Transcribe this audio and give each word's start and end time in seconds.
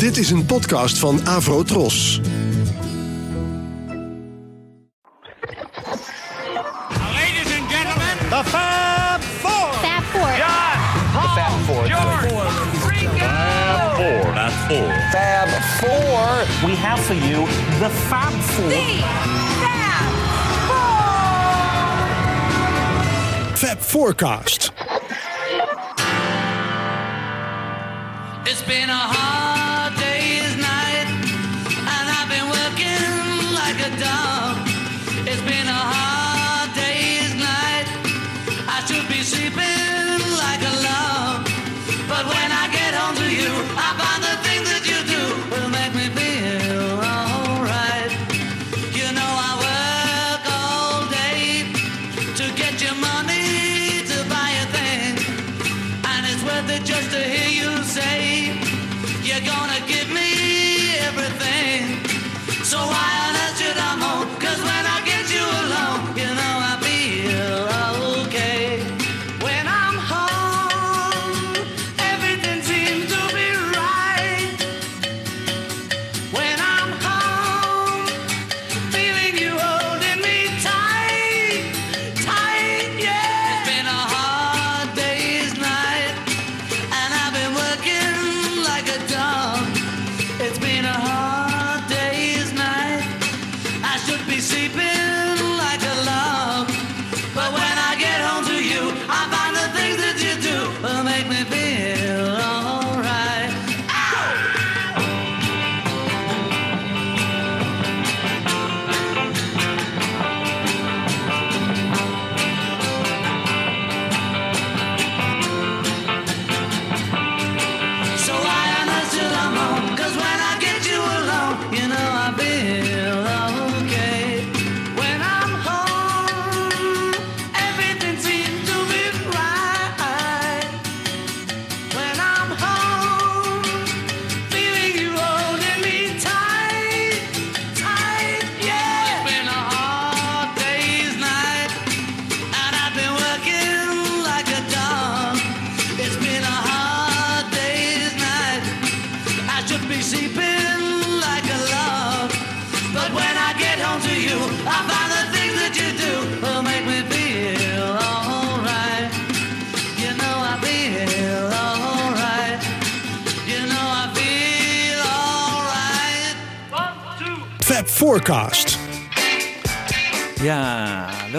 Dit 0.00 0.16
is 0.16 0.30
een 0.30 0.46
podcast 0.46 0.98
van 0.98 1.26
Avro 1.26 1.62
Tros. 1.62 2.20
Ladies 7.14 7.58
and 7.58 7.70
gentlemen, 7.70 8.16
The 8.28 8.42
Fab 8.44 9.22
Four. 9.40 9.72
Fab 9.72 10.02
Four. 10.02 10.36
John, 10.36 10.78
Paul, 11.12 11.28
Fab 11.36 11.52
Four. 11.66 11.86
George, 11.86 12.28
Ringo. 12.88 13.26
Fab 15.10 15.48
Four. 15.80 16.68
We 16.68 16.76
have 16.76 17.00
for 17.00 17.14
you 17.14 17.46
the 17.78 17.90
Fab 17.90 18.32
Four. 18.32 18.70
Fab 23.54 23.78
Forecast. 23.78 24.72
It's 28.44 28.62
been 28.62 28.88
a 28.88 28.94
hard 28.94 29.69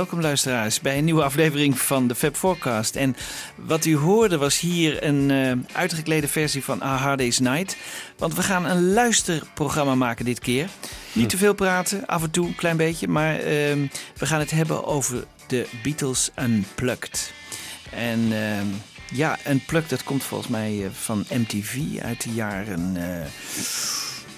welkom 0.01 0.21
luisteraars 0.21 0.79
bij 0.79 0.97
een 0.97 1.03
nieuwe 1.03 1.23
aflevering 1.23 1.79
van 1.79 2.07
de 2.07 2.15
Fab 2.15 2.35
Forecast. 2.35 2.95
En 2.95 3.15
wat 3.55 3.85
u 3.85 3.95
hoorde 3.95 4.37
was 4.37 4.59
hier 4.59 5.03
een 5.03 5.31
eh, 5.31 5.77
uitgeklede 5.77 6.27
versie 6.27 6.63
van 6.63 6.81
A 6.83 6.95
Hard 6.95 7.17
Day's 7.17 7.39
Night. 7.39 7.77
Want 8.17 8.35
we 8.35 8.43
gaan 8.43 8.65
een 8.65 8.93
luisterprogramma 8.93 9.95
maken 9.95 10.25
dit 10.25 10.39
keer. 10.39 10.69
Niet 11.13 11.29
te 11.29 11.37
veel 11.37 11.53
praten, 11.53 12.05
af 12.05 12.23
en 12.23 12.31
toe 12.31 12.47
een 12.47 12.55
klein 12.55 12.77
beetje. 12.77 13.07
Maar 13.07 13.35
ehm, 13.35 13.87
we 14.17 14.25
gaan 14.25 14.39
het 14.39 14.51
hebben 14.51 14.85
over 14.85 15.23
de 15.47 15.67
Beatles 15.83 16.29
Unplugged. 16.39 17.33
En 17.89 18.19
ehm, 18.31 18.65
ja, 19.13 19.37
Unplugged 19.47 19.89
dat 19.89 20.03
komt 20.03 20.23
volgens 20.23 20.49
mij 20.49 20.83
eh, 20.83 20.89
van 20.91 21.25
MTV 21.29 21.79
uit 22.01 22.23
de 22.23 22.33
jaren... 22.33 22.95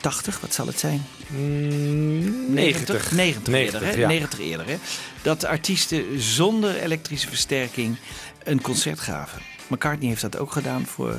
eh 0.03 0.11
80, 0.11 0.39
wat 0.39 0.53
zal 0.53 0.67
het 0.67 0.79
zijn? 0.79 1.05
90, 1.27 3.11
90, 3.11 3.53
eerder, 3.53 3.83
hè? 3.83 3.91
ja. 3.91 4.07
90 4.07 4.39
eerder, 4.39 4.67
hè? 4.67 4.75
Dat 5.21 5.41
de 5.41 5.47
artiesten 5.47 6.21
zonder 6.21 6.75
elektrische 6.75 7.27
versterking 7.27 7.97
een 8.43 8.61
concert 8.61 8.99
gaven. 8.99 9.41
McCartney 9.67 10.09
heeft 10.09 10.21
dat 10.21 10.37
ook 10.37 10.51
gedaan 10.51 10.85
voor 10.85 11.11
eh, 11.11 11.17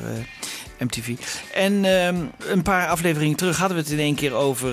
MTV. 0.78 1.15
En 1.55 1.84
ehm, 1.84 2.17
een 2.39 2.62
paar 2.62 2.89
afleveringen 2.89 3.37
terug 3.37 3.56
hadden 3.56 3.77
we 3.77 3.83
het 3.83 3.93
in 3.93 3.99
één 3.99 4.15
keer 4.15 4.33
over. 4.33 4.73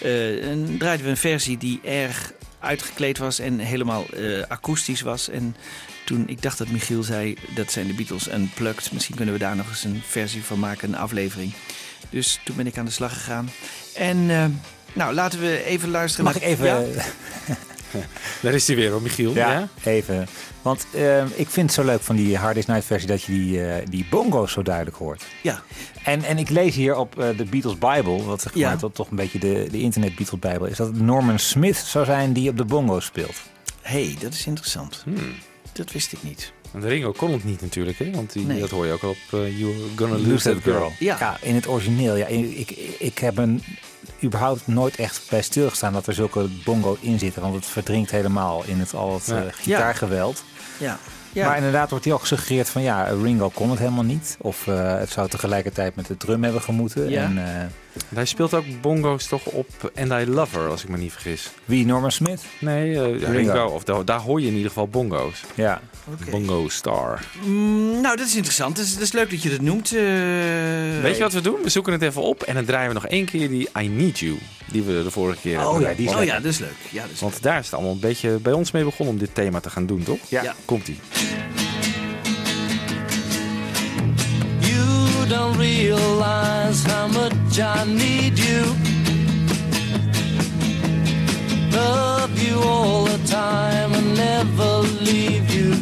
een, 0.00 0.76
draaiden 0.78 1.04
we 1.04 1.10
een 1.10 1.16
versie 1.16 1.58
die 1.58 1.80
erg 1.84 2.32
uitgekleed 2.60 3.18
was 3.18 3.38
en 3.38 3.58
helemaal 3.58 4.06
akoestisch 4.48 5.00
was. 5.00 5.28
En 5.28 5.56
toen 6.06 6.28
ik 6.28 6.42
dacht 6.42 6.58
dat 6.58 6.68
Michiel 6.68 7.02
zei 7.02 7.36
dat 7.54 7.72
zijn 7.72 7.86
de 7.86 7.94
Beatles 7.94 8.32
unplugged. 8.32 8.92
Misschien 8.92 9.16
kunnen 9.16 9.34
we 9.34 9.40
daar 9.40 9.56
nog 9.56 9.68
eens 9.68 9.84
een 9.84 10.02
versie 10.06 10.44
van 10.44 10.58
maken, 10.58 10.88
een 10.88 10.98
aflevering. 10.98 11.52
Dus 12.10 12.40
toen 12.44 12.56
ben 12.56 12.66
ik 12.66 12.78
aan 12.78 12.84
de 12.84 12.90
slag 12.90 13.12
gegaan. 13.12 13.50
En 13.94 14.30
eh, 14.30 14.44
nou, 14.92 15.14
laten 15.14 15.40
we 15.40 15.64
even 15.64 15.90
luisteren. 15.90 16.24
Mag 16.24 16.34
naar- 16.34 16.42
ik 16.42 16.48
even... 16.48 16.66
Ja? 16.66 16.82
Daar 18.42 18.54
is 18.54 18.66
hij 18.66 18.76
weer 18.76 18.90
hoor, 18.90 19.02
Michiel. 19.02 19.34
Ja, 19.34 19.50
Ja? 19.52 19.68
even. 19.84 20.26
Want 20.62 20.86
eh, 20.94 21.22
ik 21.24 21.48
vind 21.50 21.66
het 21.66 21.72
zo 21.72 21.84
leuk 21.84 22.00
van 22.02 22.16
die 22.16 22.36
Hard 22.36 22.54
Day's 22.54 22.66
Night 22.66 22.84
versie 22.84 23.08
dat 23.08 23.22
je 23.22 23.32
die, 23.32 23.66
eh, 23.68 23.86
die 23.88 24.06
bongo's 24.10 24.52
zo 24.52 24.62
duidelijk 24.62 24.96
hoort. 24.96 25.24
Ja. 25.42 25.62
En, 26.04 26.22
en 26.24 26.38
ik 26.38 26.48
lees 26.50 26.74
hier 26.74 26.96
op 26.96 27.18
eh, 27.18 27.36
de 27.36 27.44
Beatles 27.44 27.78
Bible, 27.78 28.22
wat 28.22 28.42
zeg 28.42 28.54
Ja. 28.54 28.68
maar 28.68 28.78
dat 28.78 28.94
toch 28.94 29.10
een 29.10 29.16
beetje 29.16 29.38
de, 29.38 29.68
de 29.70 29.80
internet 29.80 30.14
Beatles 30.16 30.40
Bijbel 30.40 30.66
is, 30.66 30.76
dat 30.76 30.86
het 30.86 31.00
Norman 31.00 31.38
Smith 31.38 31.76
zou 31.76 32.04
zijn 32.04 32.32
die 32.32 32.50
op 32.50 32.56
de 32.56 32.64
bongo's 32.64 33.04
speelt. 33.04 33.36
hey, 33.82 34.16
dat 34.20 34.32
is 34.32 34.46
interessant. 34.46 35.00
Hmm. 35.04 35.34
Dat 35.72 35.92
wist 35.92 36.12
ik 36.12 36.22
niet. 36.22 36.52
Want 36.76 36.88
Ringo 36.88 37.12
kon 37.12 37.32
het 37.32 37.44
niet 37.44 37.60
natuurlijk, 37.60 37.98
hè? 37.98 38.10
Want 38.10 38.32
die, 38.32 38.46
Nee. 38.46 38.60
dat 38.60 38.70
hoor 38.70 38.86
je 38.86 38.92
ook 38.92 39.02
al 39.02 39.08
op 39.10 39.40
uh, 39.40 39.58
You're 39.58 39.76
Gonna 39.96 40.16
Lose, 40.28 40.52
That 40.52 40.62
Girl. 40.62 40.92
Ja. 40.98 41.36
in 41.40 41.54
het 41.54 41.68
origineel. 41.68 42.16
Ja, 42.16 42.26
ik, 42.26 42.70
ik 42.98 43.18
heb 43.18 43.38
een 43.38 43.62
überhaupt 44.24 44.66
nooit 44.66 44.96
echt 44.96 45.22
bij 45.30 45.42
stilgestaan 45.42 45.92
dat 45.92 46.06
er 46.06 46.14
zulke 46.14 46.46
bongo 46.64 46.96
in 47.00 47.18
zitten, 47.18 47.42
want 47.42 47.54
het 47.54 47.66
verdrinkt 47.66 48.10
helemaal 48.10 48.62
in 48.66 48.78
het 48.78 48.94
al 48.94 49.14
het 49.14 49.26
Ja. 49.26 49.36
eh, 49.36 49.52
gitaargeweld. 49.52 50.44
Ja. 50.78 50.98
ja. 51.32 51.46
Maar 51.46 51.56
inderdaad 51.56 51.90
wordt 51.90 52.04
hier 52.04 52.14
ook 52.14 52.20
gesuggereerd 52.20 52.68
van 52.68 52.82
ja, 52.82 53.02
Ringo 53.22 53.48
kon 53.48 53.70
het 53.70 53.78
helemaal 53.78 54.04
niet. 54.04 54.36
Of 54.40 54.66
eh, 54.66 54.98
het 54.98 55.10
zou 55.10 55.28
tegelijkertijd 55.28 55.96
met 55.96 56.06
de 56.06 56.16
drum 56.16 56.42
hebben 56.44 56.62
gemoeten. 56.62 57.10
Ja. 57.10 57.22
En, 57.22 57.38
eh, 57.38 57.64
Hij 58.14 58.24
speelt 58.24 58.54
ook 58.54 58.64
bongo's 58.80 59.26
toch 59.26 59.44
op 59.46 59.92
And 59.94 60.10
I 60.12 60.30
Love 60.30 60.58
Her, 60.58 60.68
als 60.68 60.82
ik 60.82 60.88
me 60.88 60.96
niet 60.96 61.12
vergis. 61.12 61.50
wie, 61.64 61.86
Norman 61.86 62.12
Smith? 62.12 62.42
Nee, 62.60 62.94
eh, 62.94 63.02
Ringo. 63.10 63.30
Ringo. 63.30 63.64
Of 63.66 63.84
daar, 63.84 64.04
daar 64.04 64.20
hoor 64.20 64.40
je 64.40 64.46
in 64.46 64.52
ieder 64.54 64.68
geval 64.68 64.88
bongo's. 64.88 65.42
Ja. 65.54 65.80
Bongo 66.30 66.68
Star. 66.68 67.24
Mm, 67.44 68.00
nou, 68.00 68.16
dat 68.16 68.26
is 68.26 68.34
interessant. 68.34 68.76
Dat 68.76 68.84
is, 68.84 68.92
dat 68.92 69.02
is 69.02 69.12
leuk 69.12 69.30
dat 69.30 69.42
je 69.42 69.50
dat 69.50 69.60
noemt. 69.60 69.92
eh. 69.94 70.02
Weet 71.02 71.16
je 71.16 71.22
wat 71.22 71.32
we 71.32 71.40
doen? 71.40 71.56
We 71.62 71.68
zoeken 71.68 71.92
het 71.92 72.02
even 72.02 72.22
op 72.22 72.42
en 72.42 72.54
dan 72.54 72.64
draaien 72.64 72.88
we 72.88 72.94
nog 72.94 73.06
één 73.06 73.24
keer 73.24 73.48
die 73.48 73.68
I 73.80 73.88
Need 73.88 74.18
You. 74.18 74.38
Die 74.70 74.82
we 74.82 75.02
de 75.02 75.10
vorige 75.10 75.40
keer 75.40 75.58
Oh 75.58 75.64
hebben. 75.72 75.88
ja, 75.90 75.94
die 75.96 76.08
is 76.08 76.14
Oh 76.14 76.24
ja, 76.24 76.34
dat 76.34 76.44
is 76.52 76.58
leuk. 76.58 76.74
Ja, 76.90 77.02
dat 77.02 77.10
is 77.10 77.20
Want 77.20 77.42
daar 77.42 77.58
is 77.58 77.64
het 77.64 77.74
allemaal 77.74 77.92
een 77.92 78.00
beetje 78.00 78.30
bij 78.30 78.52
ons 78.52 78.70
mee 78.70 78.84
begonnen 78.84 79.14
om 79.14 79.20
dit 79.20 79.34
thema 79.34 79.60
te 79.60 79.70
gaan 79.70 79.86
doen, 79.86 80.02
toch? 80.02 80.18
Ja. 80.28 80.42
Ja. 80.42 80.54
Komt-ie. 80.64 80.98
You 84.60 85.28
don't 85.28 85.56
realize 85.56 86.88
how 86.88 87.12
much 87.12 87.58
I 87.58 87.84
need 87.92 88.38
you. 88.38 88.64
Love 91.70 92.46
you 92.46 92.62
all 92.64 93.04
the 93.04 93.22
time 93.24 93.94
and 93.96 94.14
never 94.16 94.82
leave 95.00 95.52
you. 95.58 95.74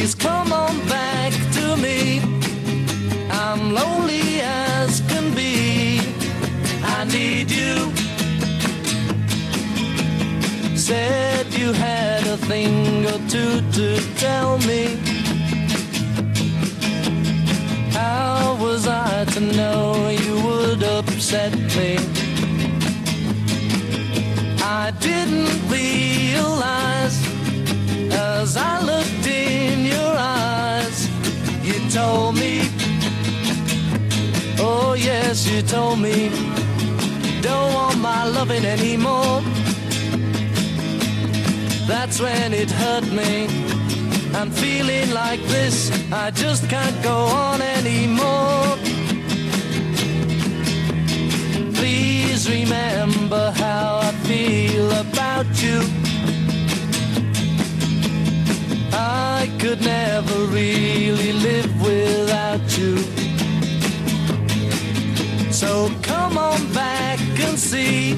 Please 0.00 0.14
come 0.14 0.50
on 0.50 0.78
back 0.88 1.30
to 1.52 1.76
me. 1.76 2.22
I'm 3.30 3.74
lonely 3.74 4.40
as 4.40 5.02
can 5.02 5.34
be. 5.34 6.00
I 6.82 7.04
need 7.04 7.50
you. 7.50 7.92
Said 10.74 11.52
you 11.52 11.74
had 11.74 12.26
a 12.26 12.38
thing 12.38 13.04
or 13.12 13.20
two 13.28 13.60
to 13.76 14.00
tell 14.16 14.56
me. 14.60 14.96
How 17.92 18.56
was 18.58 18.88
I 18.88 19.26
to 19.34 19.40
know 19.40 20.08
you 20.08 20.34
would 20.46 20.82
upset 20.82 21.52
me? 21.76 21.98
I 24.62 24.92
didn't 24.98 25.69
yes, 35.30 35.46
you 35.48 35.62
told 35.62 36.00
me, 36.00 36.24
you 36.24 37.40
don't 37.40 37.72
want 37.72 37.98
my 37.98 38.24
loving 38.24 38.64
anymore. 38.64 39.40
That's 41.86 42.20
when 42.20 42.52
it 42.52 42.68
hurt 42.68 43.06
me. 43.12 43.46
I'm 44.34 44.50
feeling 44.50 45.12
like 45.12 45.40
this, 45.42 45.76
I 46.10 46.32
just 46.32 46.68
can't 46.68 47.00
go 47.04 47.16
on 47.46 47.62
anymore. 47.62 48.76
Please 51.78 52.50
remember 52.50 53.52
how 53.52 54.00
I 54.08 54.10
feel 54.28 54.90
about 55.06 55.48
you. 55.62 55.78
I 58.92 59.48
could 59.60 59.80
never 59.80 60.38
really 60.46 61.32
live 61.32 61.72
without 61.80 62.66
you. 62.76 63.19
So 65.60 65.90
come 66.00 66.38
on 66.38 66.72
back 66.72 67.20
and 67.38 67.58
see 67.58 68.14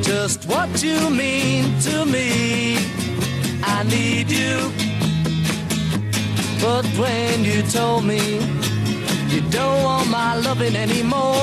just 0.00 0.46
what 0.46 0.80
you 0.80 1.10
mean 1.10 1.76
to 1.80 2.04
me. 2.04 2.76
I 3.64 3.82
need 3.82 4.30
you. 4.30 4.70
But 6.60 6.86
when 7.02 7.42
you 7.42 7.62
told 7.62 8.04
me 8.04 8.38
you 9.26 9.40
don't 9.50 9.82
want 9.82 10.08
my 10.08 10.36
loving 10.36 10.76
anymore, 10.76 11.42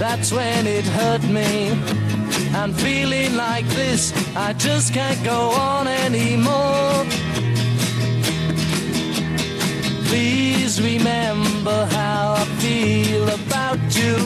that's 0.00 0.32
when 0.32 0.66
it 0.66 0.84
hurt 0.86 1.22
me. 1.22 1.70
I'm 2.52 2.72
feeling 2.72 3.36
like 3.36 3.66
this, 3.66 4.12
I 4.34 4.54
just 4.54 4.92
can't 4.92 5.22
go 5.22 5.50
on 5.50 5.86
anymore. 5.86 7.06
Please 10.10 10.82
remember 10.82 11.86
how 11.92 12.34
I 12.36 12.44
feel 12.58 13.28
about 13.28 13.78
you. 13.94 14.16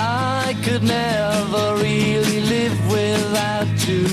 I 0.00 0.56
could 0.64 0.82
never 0.82 1.76
really 1.76 2.40
live 2.40 2.78
without 2.90 3.68
you. 3.86 4.08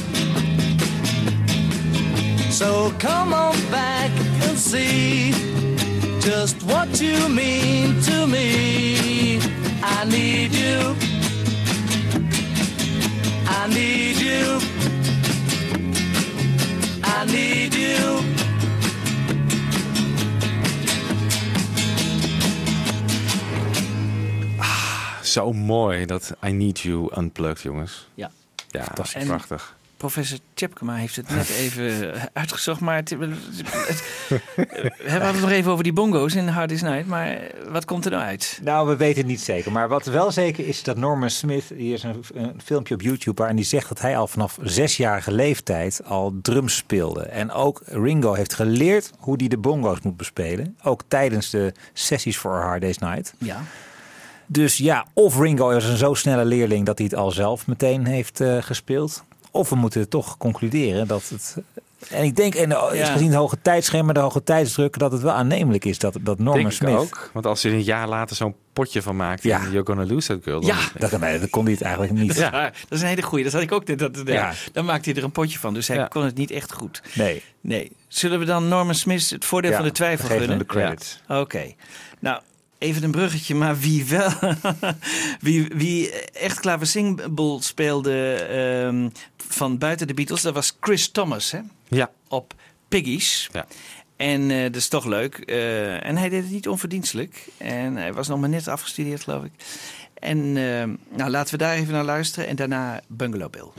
So 2.51 2.91
come 2.99 3.33
on 3.33 3.55
back 3.71 4.11
and 4.43 4.57
see 4.59 5.31
just 6.19 6.61
what 6.63 6.99
you 6.99 7.29
mean 7.29 8.01
to 8.01 8.27
me. 8.27 9.39
I 9.81 10.03
need 10.03 10.51
you. 10.51 10.58
Zo 25.31 25.53
mooi 25.53 26.05
dat 26.05 26.33
I 26.45 26.51
Need 26.51 26.79
You 26.79 27.11
unplugged, 27.17 27.61
jongens. 27.61 28.07
Ja. 28.13 28.31
Ja, 28.67 28.87
En- 29.13 29.27
prachtig. 29.27 29.77
Professor 29.97 30.37
Tjepkema 30.53 30.95
heeft 30.95 31.15
het 31.15 31.29
net 31.29 31.49
even 31.63 32.13
uitgezocht, 32.33 32.79
maar 32.79 32.95
het, 32.95 33.09
het- 33.09 33.19
het- 33.75 34.03
we 34.97 35.09
hadden 35.09 35.27
het 35.31 35.39
nog 35.41 35.49
even 35.49 35.71
over 35.71 35.83
die 35.83 35.93
bongo's 35.93 36.35
in 36.35 36.47
Hard 36.47 36.69
Day's 36.69 36.81
Night, 36.81 37.07
maar 37.07 37.37
wat 37.69 37.85
komt 37.85 38.05
er 38.05 38.11
nou 38.11 38.23
uit? 38.23 38.59
Nou, 38.63 38.87
we 38.87 38.95
weten 38.95 39.17
het 39.17 39.27
niet 39.27 39.41
zeker. 39.41 39.71
Maar 39.71 39.87
wat 39.87 40.05
wel 40.05 40.31
zeker 40.31 40.67
is 40.67 40.83
dat 40.83 40.97
Norman 40.97 41.29
Smith, 41.29 41.63
hier 41.75 41.93
is 41.93 42.03
een, 42.03 42.23
een 42.33 42.61
filmpje 42.63 42.93
op 42.93 43.01
YouTube 43.01 43.37
waarin 43.37 43.55
hij 43.57 43.65
zegt 43.65 43.87
dat 43.89 44.01
hij 44.01 44.17
al 44.17 44.27
vanaf 44.27 44.57
zesjarige 44.61 45.31
leeftijd 45.31 46.01
al 46.05 46.33
drums 46.41 46.75
speelde. 46.75 47.21
En 47.21 47.51
ook 47.51 47.81
Ringo 47.85 48.33
heeft 48.33 48.53
geleerd 48.53 49.11
hoe 49.19 49.35
hij 49.37 49.47
de 49.47 49.57
bongo's 49.57 50.01
moet 50.01 50.17
bespelen. 50.17 50.77
Ook 50.83 51.01
tijdens 51.07 51.49
de 51.49 51.73
sessies 51.93 52.37
voor 52.37 52.55
Hard 52.61 52.81
Day's 52.81 52.97
Night. 52.97 53.33
Ja. 53.37 53.61
Dus 54.51 54.77
ja, 54.77 55.05
of 55.13 55.39
Ringo 55.39 55.69
is 55.69 55.85
een 55.85 55.97
zo 55.97 56.13
snelle 56.13 56.45
leerling 56.45 56.85
dat 56.85 56.97
hij 56.97 57.07
het 57.09 57.15
al 57.19 57.31
zelf 57.31 57.67
meteen 57.67 58.05
heeft 58.05 58.41
eh, 58.41 58.57
gespeeld. 58.61 59.23
Of 59.51 59.69
we 59.69 59.75
moeten 59.75 60.09
toch 60.09 60.37
concluderen 60.37 61.07
dat 61.07 61.29
het... 61.29 61.57
En 62.09 62.23
ik 62.23 62.35
denk, 62.35 62.55
en 62.55 62.69
Ja. 62.69 63.05
gezien 63.11 63.27
het 63.27 63.35
hoge 63.35 63.57
tijdschema, 63.61 64.13
de 64.13 64.19
hoge 64.19 64.43
tijdsdruk, 64.43 64.97
dat 64.99 65.11
het 65.11 65.21
wel 65.21 65.31
aannemelijk 65.33 65.85
is 65.85 65.97
dat, 65.99 66.13
dat 66.21 66.37
Norman 66.37 66.53
Denk 66.55 66.67
ik 66.67 66.73
Smith... 66.73 66.95
ook. 66.95 67.29
Want 67.33 67.45
als 67.45 67.63
er 67.63 67.73
een 67.73 67.83
jaar 67.83 68.07
later 68.07 68.35
zo'n 68.35 68.55
potje 68.73 69.01
van 69.01 69.15
maakt 69.15 69.43
Ja. 69.43 69.59
en 69.59 69.71
You're 69.71 69.85
Gonna 69.85 70.05
Lose 70.05 70.27
That 70.27 70.43
Girl. 70.43 70.59
dan- 70.61 70.69
Ja. 70.69 70.77
Dat, 70.97 71.11
dat 71.41 71.49
kon 71.49 71.63
hij 71.63 71.73
het 71.73 71.81
eigenlijk 71.81 72.13
niet. 72.13 72.35
Ja, 72.35 72.51
dat 72.61 72.71
is 72.89 73.01
een 73.01 73.07
hele 73.07 73.21
goeie. 73.21 73.43
Dat 73.43 73.53
had 73.53 73.61
ik 73.61 73.71
ook 73.71 73.85
net. 73.87 73.99
Dat, 73.99 74.21
ja. 74.25 74.53
Dan 74.71 74.85
maakte 74.85 75.09
hij 75.09 75.17
er 75.19 75.25
een 75.25 75.31
potje 75.31 75.59
van, 75.59 75.73
dus 75.73 75.87
hij 75.87 76.07
kon 76.07 76.23
het 76.23 76.35
niet 76.37 76.51
echt 76.51 76.71
goed. 76.73 77.01
Nee. 77.13 77.43
Nee. 77.61 77.91
Zullen 78.07 78.39
we 78.39 78.45
dan 78.45 78.67
Norman 78.67 78.95
Smith 78.95 79.29
het 79.29 79.45
voordeel 79.45 79.73
van 79.73 79.83
de 79.83 79.91
twijfel 79.91 80.27
gunnen? 80.27 80.57
de 80.57 80.65
credits. 80.65 81.21
Oké. 81.27 81.73
Nou, 82.19 82.41
even 82.79 83.03
een 83.03 83.11
bruggetje, 83.11 83.55
maar 83.55 83.79
wie 83.79 84.05
wel... 84.05 84.31
wie, 85.39 85.67
wie 85.75 86.11
echt 86.21 86.59
klaversymbol 86.59 87.61
speelde 87.61 88.33
ehm, 88.33 89.09
van 89.37 89.77
buiten 89.77 90.07
de 90.07 90.13
Beatles, 90.13 90.41
dat 90.41 90.53
was 90.53 90.77
Chris 90.79 91.09
Thomas, 91.09 91.51
hè? 91.51 91.59
Ja. 91.87 92.11
Op 92.27 92.53
Piggies. 92.87 93.49
Ja. 93.53 93.65
En 94.15 94.51
eh, 94.51 94.61
dat 94.63 94.75
is 94.75 94.87
toch 94.87 95.05
leuk. 95.05 95.37
Eh, 95.37 96.05
en 96.05 96.17
hij 96.17 96.29
deed 96.29 96.41
het 96.41 96.51
niet 96.51 96.67
onverdienstelijk. 96.67 97.47
En 97.57 97.95
hij 97.95 98.13
was 98.13 98.27
nog 98.27 98.39
maar 98.39 98.49
net 98.49 98.67
afgestudeerd, 98.67 99.23
geloof 99.23 99.43
ik. 99.43 99.51
En 100.13 100.37
eh, 100.37 101.17
nou, 101.17 101.29
laten 101.29 101.51
we 101.51 101.57
daar 101.57 101.75
even 101.75 101.93
naar 101.93 102.03
luisteren. 102.03 102.49
En 102.49 102.55
daarna 102.55 103.01
Bungalow 103.07 103.49
Bill. 103.49 103.69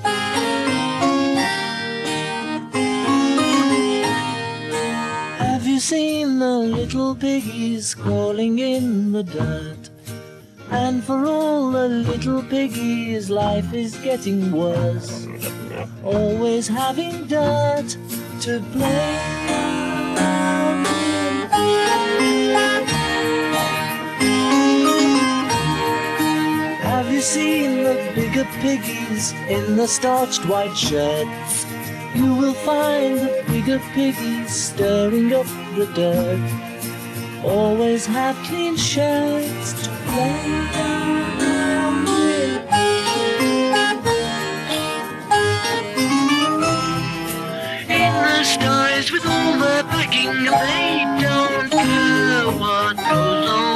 You 5.81 5.87
seen 5.87 6.39
the 6.39 6.59
little 6.59 7.15
piggies 7.15 7.95
crawling 7.95 8.59
in 8.59 9.13
the 9.13 9.23
dirt? 9.23 9.89
And 10.71 11.03
for 11.03 11.25
all 11.25 11.71
the 11.71 11.89
little 11.89 12.43
piggies, 12.43 13.31
life 13.31 13.73
is 13.73 13.97
getting 13.97 14.53
worse. 14.53 15.27
Always 16.05 16.69
having 16.69 17.27
dirt 17.29 17.97
to 18.43 18.61
play. 18.73 19.17
Have 26.83 27.11
you 27.11 27.23
seen 27.23 27.85
the 27.85 28.13
bigger 28.15 28.45
piggies 28.61 29.33
in 29.49 29.77
the 29.77 29.89
starched 29.89 30.45
white 30.45 30.77
shirts? 30.77 31.70
You 32.15 32.35
will 32.35 32.55
find 32.55 33.19
the 33.19 33.45
bigger 33.47 33.79
piggies 33.95 34.51
stirring 34.51 35.33
up 35.33 35.47
the 35.77 35.87
dirt. 35.95 36.41
Always 37.45 38.05
have 38.07 38.37
clean 38.47 38.77
shirts 38.77 39.73
to 39.85 39.91
play. 40.07 40.61
In 47.89 48.13
the 48.13 48.45
skies 48.45 49.13
with 49.13 49.27
all 49.27 49.59
their 49.59 49.85
packing, 49.85 50.45
they 50.45 51.05
don't 51.23 51.71
care 51.71 52.47
what 52.59 52.97
goes 52.97 53.49
on 53.49 53.70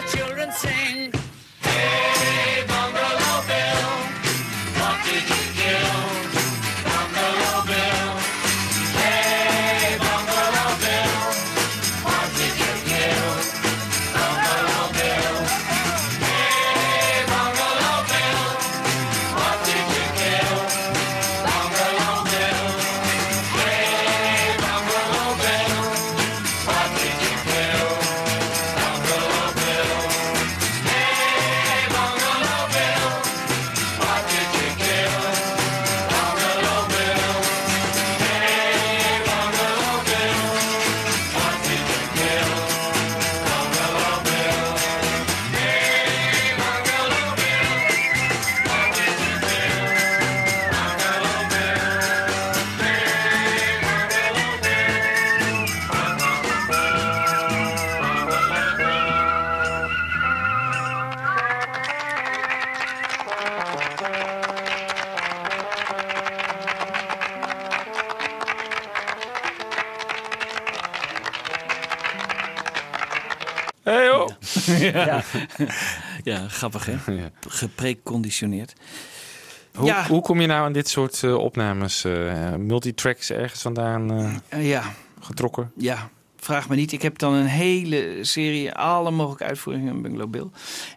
the 0.00 0.16
children 0.16 0.52
sing. 0.52 1.12
Hey, 1.62 2.05
grappig 76.48 76.86
hè? 76.86 76.96
Ja. 77.14 77.30
Gepreconditioneerd. 77.48 78.72
Hoe, 79.74 79.86
Ja. 79.86 80.06
hoe 80.06 80.20
kom 80.22 80.40
je 80.40 80.46
nou 80.46 80.64
aan 80.64 80.72
dit 80.72 80.88
soort 80.88 81.22
eh, 81.22 81.34
opnames? 81.34 82.04
eh, 82.04 82.54
multitracks 82.54 83.30
ergens 83.30 83.62
vandaan 83.62 84.10
eh, 84.48 84.68
ja, 84.68 84.82
getrokken? 85.20 85.72
ja, 85.76 86.10
vraag 86.36 86.68
me 86.68 86.76
niet. 86.76 86.92
Ik 86.92 87.02
heb 87.02 87.18
dan 87.18 87.32
een 87.32 87.46
hele 87.46 88.18
serie, 88.20 88.72
alle 88.72 89.10
mogelijke 89.10 89.44
uitvoeringen 89.44 89.94
in 89.94 90.02
Bungalow 90.02 90.30
Bill. 90.30 90.46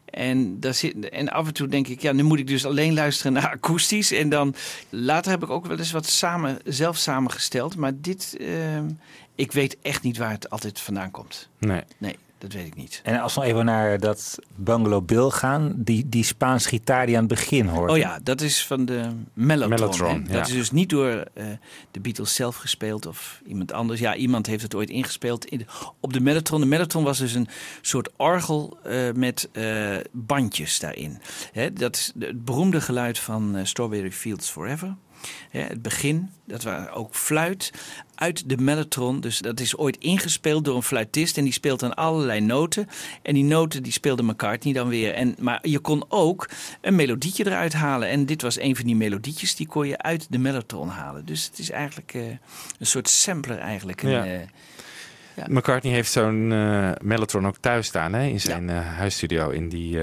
En, 0.05 0.59
daar 0.59 0.73
zit, 0.73 1.09
en 1.09 1.29
af 1.29 1.47
en 1.47 1.53
toe 1.53 1.67
denk 1.67 1.87
ik, 1.87 2.01
ja, 2.01 2.11
nu 2.11 2.23
moet 2.23 2.39
ik 2.39 2.47
dus 2.47 2.65
alleen 2.65 2.93
luisteren 2.93 3.33
naar 3.33 3.49
akoestisch. 3.51 4.11
En 4.11 4.29
dan 4.29 4.55
later 4.89 5.31
heb 5.31 5.43
ik 5.43 5.49
ook 5.49 5.65
wel 5.65 5.77
eens 5.77 5.91
wat 5.91 6.05
samen, 6.07 6.59
zelf 6.63 6.97
samengesteld. 6.97 7.75
Maar 7.75 7.91
dit, 7.95 8.37
ehm, 8.39 8.89
ik 9.35 9.51
weet 9.51 9.77
echt 9.81 10.03
niet 10.03 10.17
waar 10.17 10.31
het 10.31 10.49
altijd 10.49 10.79
vandaan 10.79 11.11
komt. 11.11 11.49
Nee. 11.59 11.81
Nee, 11.97 12.15
dat 12.39 12.53
weet 12.53 12.65
ik 12.67 12.75
niet. 12.75 13.01
En 13.03 13.19
als 13.19 13.35
we 13.35 13.43
even 13.43 13.65
naar 13.65 13.99
dat 13.99 14.39
Bungalow 14.55 15.05
Bill 15.05 15.29
gaan, 15.29 15.73
die, 15.75 16.09
die 16.09 16.23
Spaans 16.23 16.65
gitaar 16.65 17.05
die 17.05 17.15
aan 17.17 17.23
het 17.23 17.33
begin 17.33 17.67
hoort. 17.67 17.91
Oh 17.91 17.97
ja, 17.97 18.19
dat 18.23 18.41
is 18.41 18.65
van 18.65 18.85
de 18.85 19.09
Mellotron. 19.33 19.69
Mellotron, 19.79 20.25
ja. 20.27 20.33
Dat 20.33 20.47
is 20.47 20.53
dus 20.53 20.71
niet 20.71 20.89
door 20.89 21.23
eh, 21.33 21.45
de 21.91 21.99
Beatles 21.99 22.35
zelf 22.35 22.55
gespeeld 22.55 23.05
of 23.05 23.41
iemand 23.47 23.71
anders. 23.71 23.99
Ja, 23.99 24.15
iemand 24.15 24.45
heeft 24.47 24.63
het 24.63 24.75
ooit 24.75 24.89
ingespeeld 24.89 25.45
in 25.45 25.57
de- 25.57 25.65
op 25.99 26.13
de 26.13 26.19
Mellotron. 26.21 26.59
De 26.61 26.67
Mellotron 26.67 27.03
was 27.03 27.17
dus 27.17 27.33
een 27.33 27.47
soort 27.81 28.09
orgel 28.17 28.77
eh, 28.83 29.11
met 29.15 29.49
eh, 29.51 29.95
bandjes 30.11 30.79
daarin. 30.79 31.21
Hè, 31.51 31.73
dat 31.73 31.95
is 31.95 32.13
het 32.19 32.45
beroemde 32.45 32.81
geluid 32.81 33.19
van 33.19 33.55
eh, 33.55 33.65
Strawberry 33.65 34.11
Fields 34.11 34.49
Forever. 34.49 34.95
Hè, 35.49 35.59
het 35.61 35.81
begin, 35.81 36.29
dat 36.47 36.63
waren 36.63 36.93
ook 36.93 37.15
fluit 37.15 37.71
uit 38.19 38.49
de 38.49 38.57
mellotron. 38.57 39.19
Dus 39.19 39.39
dat 39.39 39.59
is 39.59 39.77
ooit 39.77 39.97
ingespeeld 39.97 40.65
door 40.65 40.75
een 40.75 40.83
fluitist. 40.83 41.37
En 41.37 41.43
die 41.43 41.53
speelt 41.53 41.79
dan 41.79 41.93
allerlei 41.95 42.39
noten. 42.41 42.87
En 43.21 43.33
die 43.33 43.43
noten 43.43 43.83
die 43.83 43.91
speelde 43.91 44.23
McCartney 44.23 44.73
dan 44.73 44.87
weer. 44.87 45.13
En, 45.13 45.35
maar 45.39 45.59
je 45.61 45.79
kon 45.79 46.03
ook 46.07 46.49
een 46.81 46.95
melodietje 46.95 47.45
eruit 47.45 47.73
halen. 47.73 48.09
En 48.09 48.25
dit 48.25 48.41
was 48.41 48.59
een 48.59 48.75
van 48.75 48.85
die 48.85 48.95
melodietjes 48.95 49.55
die 49.55 49.67
kon 49.67 49.87
je 49.87 49.97
uit 49.97 50.27
de 50.29 50.37
mellotron 50.37 50.89
halen. 50.89 51.25
Dus 51.25 51.45
het 51.45 51.59
is 51.59 51.69
eigenlijk 51.71 52.13
eh, 52.13 52.21
een 52.79 52.85
soort 52.85 53.09
sampler 53.09 53.57
eigenlijk. 53.57 54.01
Ja. 54.01 54.25
eh, 54.25 54.39
McCartney 55.47 55.93
heeft 55.93 56.11
zo'n 56.11 56.51
eh 56.51 56.91
Mellotron 57.01 57.47
ook 57.47 57.57
thuis 57.57 57.87
staan 57.87 58.13
hè, 58.13 58.25
in 58.25 58.41
zijn 58.41 58.69
huisstudio. 58.69 59.49
In 59.49 59.69
die 59.69 59.99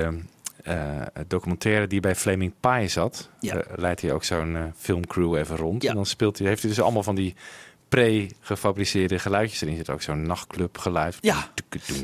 documentaire 1.27 1.87
die 1.87 2.01
bij 2.01 2.15
Flaming 2.15 2.53
Pie 2.61 2.89
zat. 2.89 3.31
Ja. 3.41 3.63
leidt 3.75 4.01
hij 4.01 4.13
ook 4.13 4.25
zo'n 4.25 4.73
filmcrew 4.77 5.37
even 5.37 5.57
rond. 5.57 5.83
Ja. 5.83 5.89
En 5.89 5.95
dan 5.95 6.07
speelt 6.07 6.39
hij, 6.39 6.49
heeft 6.49 6.61
hij 6.63 6.71
dus 6.71 6.81
allemaal 6.81 7.03
van 7.03 7.15
die 7.15 7.35
pre-gefabriceerde 7.89 9.19
geluidjes 9.19 9.61
erin. 9.61 9.73
Er 9.73 9.79
zit 9.79 9.91
ook 9.91 10.03
zo'n 10.03 10.23
nachtclub 10.27 10.79
geluid. 10.79 11.17
Ja. 11.21 11.51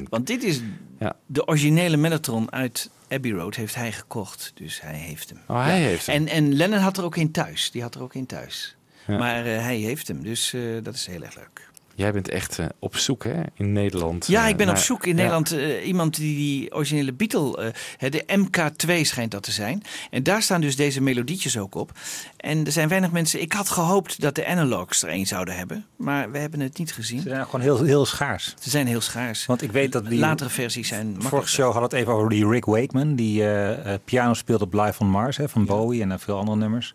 want 0.09 0.27
dit 0.27 0.43
is 0.43 0.61
Ja. 0.99 1.17
de 1.27 1.47
originele 1.47 1.97
mellotron 1.97 2.53
uit 2.53 2.91
Abbey 3.09 3.31
Road 3.31 3.55
heeft 3.55 3.75
hij 3.75 3.93
gekocht. 3.93 4.53
Dus 4.55 4.81
hij 4.81 4.95
heeft 4.95 5.29
hem. 5.29 5.39
Oh, 5.47 5.65
hij 5.65 5.81
Ja. 5.81 5.87
heeft 5.87 6.07
hem. 6.07 6.17
En, 6.17 6.29
en 6.29 6.55
Lennon 6.55 6.79
had 6.79 6.97
er 6.97 7.05
ook 7.05 7.17
een 7.17 7.31
thuis. 7.31 7.71
Die 7.71 7.83
had 7.83 7.95
er 7.95 8.03
ook 8.03 8.15
een 8.15 8.27
thuis. 8.27 8.77
Maar 9.07 9.47
eh, 9.47 9.61
hij 9.63 9.77
heeft 9.77 10.09
hem, 10.09 10.23
dus 10.23 10.53
eh, 10.53 10.61
dat 10.83 10.95
is 10.95 11.07
heel 11.07 11.23
erg 11.23 11.35
leuk. 11.37 11.71
Jij 11.95 12.13
bent 12.13 12.29
echt 12.29 12.59
eh, 12.59 12.67
op 12.79 12.97
zoek 12.97 13.25
hè, 13.25 13.43
in 13.55 13.73
Nederland. 13.73 14.27
Ja, 14.27 14.43
eh, 14.45 14.49
ik 14.49 14.57
ben 14.57 14.69
op 14.69 14.77
zoek 14.77 15.05
in 15.05 15.11
Ja. 15.11 15.17
Nederland 15.17 15.53
uh, 15.53 15.87
iemand 15.87 16.17
die 16.17 16.37
die 16.37 16.75
originele 16.75 17.13
Beatle, 17.13 17.65
uh, 17.65 17.71
hè, 17.97 18.09
de 18.09 18.25
MK2 18.27 19.01
schijnt 19.01 19.31
dat 19.31 19.43
te 19.43 19.53
zijn. 19.53 19.83
En 20.11 20.23
daar 20.23 20.43
staan 20.43 20.61
dus 20.61 20.77
deze 20.77 21.01
melodietjes 21.01 21.59
ook 21.59 21.75
op. 21.75 21.93
En 22.37 22.67
er 22.67 22.73
zijn 22.73 22.89
weinig 22.89 23.11
mensen. 23.11 23.41
Ik 23.41 23.53
had 23.53 23.69
gehoopt 23.69 24.21
dat 24.21 24.35
de 24.35 24.47
analogs 24.47 25.03
er 25.03 25.11
een 25.11 25.27
zouden 25.27 25.57
hebben, 25.57 25.87
maar 25.97 26.31
we 26.31 26.39
hebben 26.39 26.61
het 26.61 26.79
niet 26.79 26.93
gezien. 26.93 27.21
Ze 27.21 27.29
zijn 27.29 27.45
gewoon 27.45 27.61
heel, 27.61 27.83
heel 27.83 28.07
schaars. 28.07 28.55
Ze 28.61 28.71
zijn 28.71 28.87
heel 28.87 29.01
schaars. 29.01 29.47
Want 29.47 29.63
ik 29.63 29.73
weet 29.73 29.93
dat 29.93 30.09
die 30.09 30.19
latere 30.19 30.51
versies 30.51 30.89
zijn 30.89 31.17
Vorige 31.19 31.49
show 31.49 31.73
had 31.73 31.83
het 31.83 31.93
even 31.93 32.13
over 32.13 32.29
die 32.31 32.49
Rick 32.49 32.65
Wakeman, 32.65 33.15
die 33.15 33.43
eh, 33.43 33.93
eh, 33.93 34.01
piano 34.05 34.35
speelt 34.35 34.63
op 34.63 34.73
Live 34.75 35.01
on 35.03 35.09
Mars 35.09 35.37
hè, 35.37 35.49
van 35.49 35.65
Bowie 35.65 36.03
en 36.03 36.13
eh, 36.13 36.19
veel 36.19 36.39
andere 36.39 36.57
nummers. 36.59 36.95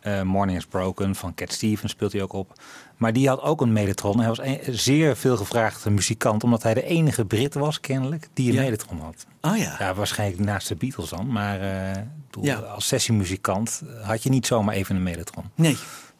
Eh, 0.00 0.22
Morning 0.22 0.58
is 0.58 0.66
Broken 0.66 1.14
van 1.14 1.34
Cat 1.34 1.52
Stevens 1.52 1.92
speelt 1.92 2.12
hij 2.12 2.22
ook 2.22 2.32
op. 2.32 2.52
Maar 2.98 3.12
die 3.12 3.28
had 3.28 3.40
ook 3.42 3.60
een 3.60 3.72
Mellotron. 3.72 4.18
Hij 4.18 4.28
was 4.28 4.38
een 4.40 4.58
zeer 4.70 5.16
veel 5.16 5.36
gevraagde 5.36 5.90
muzikant, 5.90 6.44
omdat 6.44 6.62
hij 6.62 6.74
de 6.74 6.82
enige 6.84 7.24
Brit 7.24 7.54
was 7.54 7.80
kennelijk 7.80 8.28
die 8.32 8.48
een 8.48 8.54
Ja. 8.54 8.60
Mellotron 8.60 9.00
had. 9.00 9.26
Oh 9.40 9.56
ja. 9.56 9.76
Ja, 9.78 9.94
waarschijnlijk 9.94 10.44
naast 10.44 10.68
de 10.68 10.74
Beatles 10.76 11.08
dan. 11.08 11.32
Maar 11.32 11.60
eh, 11.60 11.90
ik 11.96 12.04
bedoel, 12.26 12.44
Ja. 12.44 12.56
als 12.58 12.86
sessiemuzikant 12.86 13.82
had 14.02 14.22
je 14.22 14.30
niet 14.30 14.46
zomaar 14.46 14.74
even 14.74 14.96
een 14.96 15.02
Mellotron. 15.02 15.44
Nee. 15.54 15.76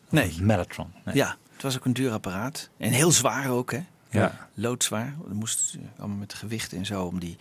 Nee. 0.08 0.34
Mellotron. 0.40 0.92
Nee. 1.04 1.14
Ja, 1.14 1.36
het 1.52 1.62
was 1.62 1.76
ook 1.76 1.84
een 1.84 1.92
duur 1.92 2.10
apparaat. 2.12 2.68
En 2.78 2.90
heel 2.92 3.12
zwaar 3.12 3.50
ook, 3.50 3.70
hè? 3.72 3.80
Ja. 4.10 4.48
Loodzwaar. 4.54 5.14
Dat 5.24 5.32
moest 5.32 5.74
eh, 5.74 5.80
allemaal 6.00 6.16
met 6.18 6.34
gewicht 6.34 6.72
en 6.72 6.86
zo 6.86 7.04
om 7.04 7.18
die 7.18 7.36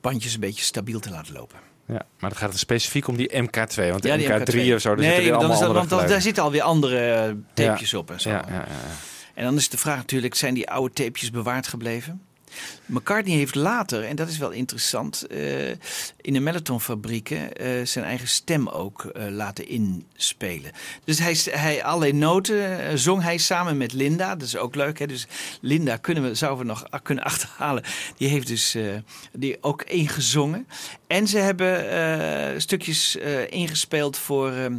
bandjes 0.00 0.34
een 0.34 0.40
beetje 0.40 0.64
stabiel 0.64 1.00
te 1.00 1.10
laten 1.10 1.32
lopen. 1.32 1.58
Ja, 1.90 2.06
maar 2.18 2.30
dan 2.30 2.38
gaat 2.38 2.50
het 2.50 2.58
specifiek 2.58 3.08
om 3.08 3.16
die 3.16 3.28
MK2. 3.28 3.74
Want 3.74 4.02
de 4.02 4.08
Ja, 4.08 4.16
die 4.16 4.28
MK3 4.28 4.70
MK2. 4.70 4.74
of 4.74 4.80
zo, 4.80 4.88
daar 4.88 4.98
nee, 4.98 5.06
zitten 5.06 5.24
weer 5.24 5.34
allemaal 5.34 5.58
dat, 5.58 5.68
andere 5.68 5.96
want 5.96 6.08
daar 6.08 6.20
zitten 6.20 6.42
alweer 6.42 6.62
andere 6.62 7.10
eh, 7.10 7.32
tapejes 7.54 7.94
op 7.94 8.10
en 8.10 8.20
zo. 8.20 8.30
Ja, 8.30 8.44
ja, 8.48 8.54
ja, 8.54 8.58
ja. 8.58 8.94
En 9.34 9.44
dan 9.44 9.56
is 9.56 9.68
de 9.68 9.78
vraag 9.78 9.96
natuurlijk, 9.96 10.34
zijn 10.34 10.54
die 10.54 10.70
oude 10.70 10.94
tapejes 10.94 11.30
bewaard 11.30 11.66
gebleven? 11.66 12.22
McCartney 12.86 13.36
heeft 13.36 13.54
later, 13.54 14.04
en 14.04 14.16
dat 14.16 14.28
is 14.28 14.38
wel 14.38 14.50
interessant, 14.50 15.26
eh, 15.26 15.68
in 16.20 16.32
de 16.32 16.40
Mellotron-fabrieken 16.40 17.52
eh, 17.52 17.86
zijn 17.86 18.04
eigen 18.04 18.28
stem 18.28 18.68
ook 18.68 19.04
eh, 19.04 19.28
laten 19.28 19.68
inspelen. 19.68 20.70
Dus 21.04 21.18
hij, 21.18 21.36
hij 21.50 21.84
allerlei 21.84 22.12
noten 22.12 22.98
zong 22.98 23.22
hij 23.22 23.38
samen 23.38 23.76
met 23.76 23.92
Linda. 23.92 24.36
Dat 24.36 24.46
is 24.46 24.56
ook 24.56 24.74
leuk. 24.74 24.98
Hè? 24.98 25.06
Dus 25.06 25.26
Linda 25.60 25.96
kunnen 25.96 26.22
we, 26.22 26.34
zouden 26.34 26.66
we 26.66 26.72
nog 26.72 27.02
kunnen 27.02 27.24
achterhalen. 27.32 27.84
Die 28.16 28.28
heeft 28.28 28.46
dus 28.46 28.76
die 29.32 29.56
ook 29.60 29.82
ingezongen. 29.82 30.66
En 31.06 31.26
ze 31.26 31.38
hebben 31.38 32.60
stukjes 32.60 33.16
ingespeeld 33.50 34.16
voor 34.16 34.52
ehm, 34.52 34.72
eh, 34.72 34.76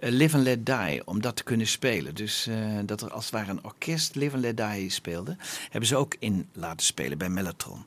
Live 0.00 0.36
and 0.36 0.44
Let 0.44 0.66
Die, 0.66 1.06
om 1.06 1.20
dat 1.20 1.36
te 1.36 1.42
kunnen 1.42 1.66
spelen. 1.66 2.14
Dus 2.14 2.46
eh, 2.46 2.56
dat 2.84 3.02
er 3.02 3.10
als 3.10 3.24
het 3.24 3.34
ware 3.34 3.50
een 3.50 3.64
orkest 3.64 4.14
Live 4.14 4.34
and 4.34 4.44
Let 4.44 4.56
Die 4.56 4.90
speelde, 4.90 5.36
hebben 5.70 5.88
ze 5.88 5.96
ook 5.96 6.16
in 6.18 6.48
laten 6.52 6.86
spelen 6.86 7.18
bij 7.18 7.28
Mellotron. 7.28 7.84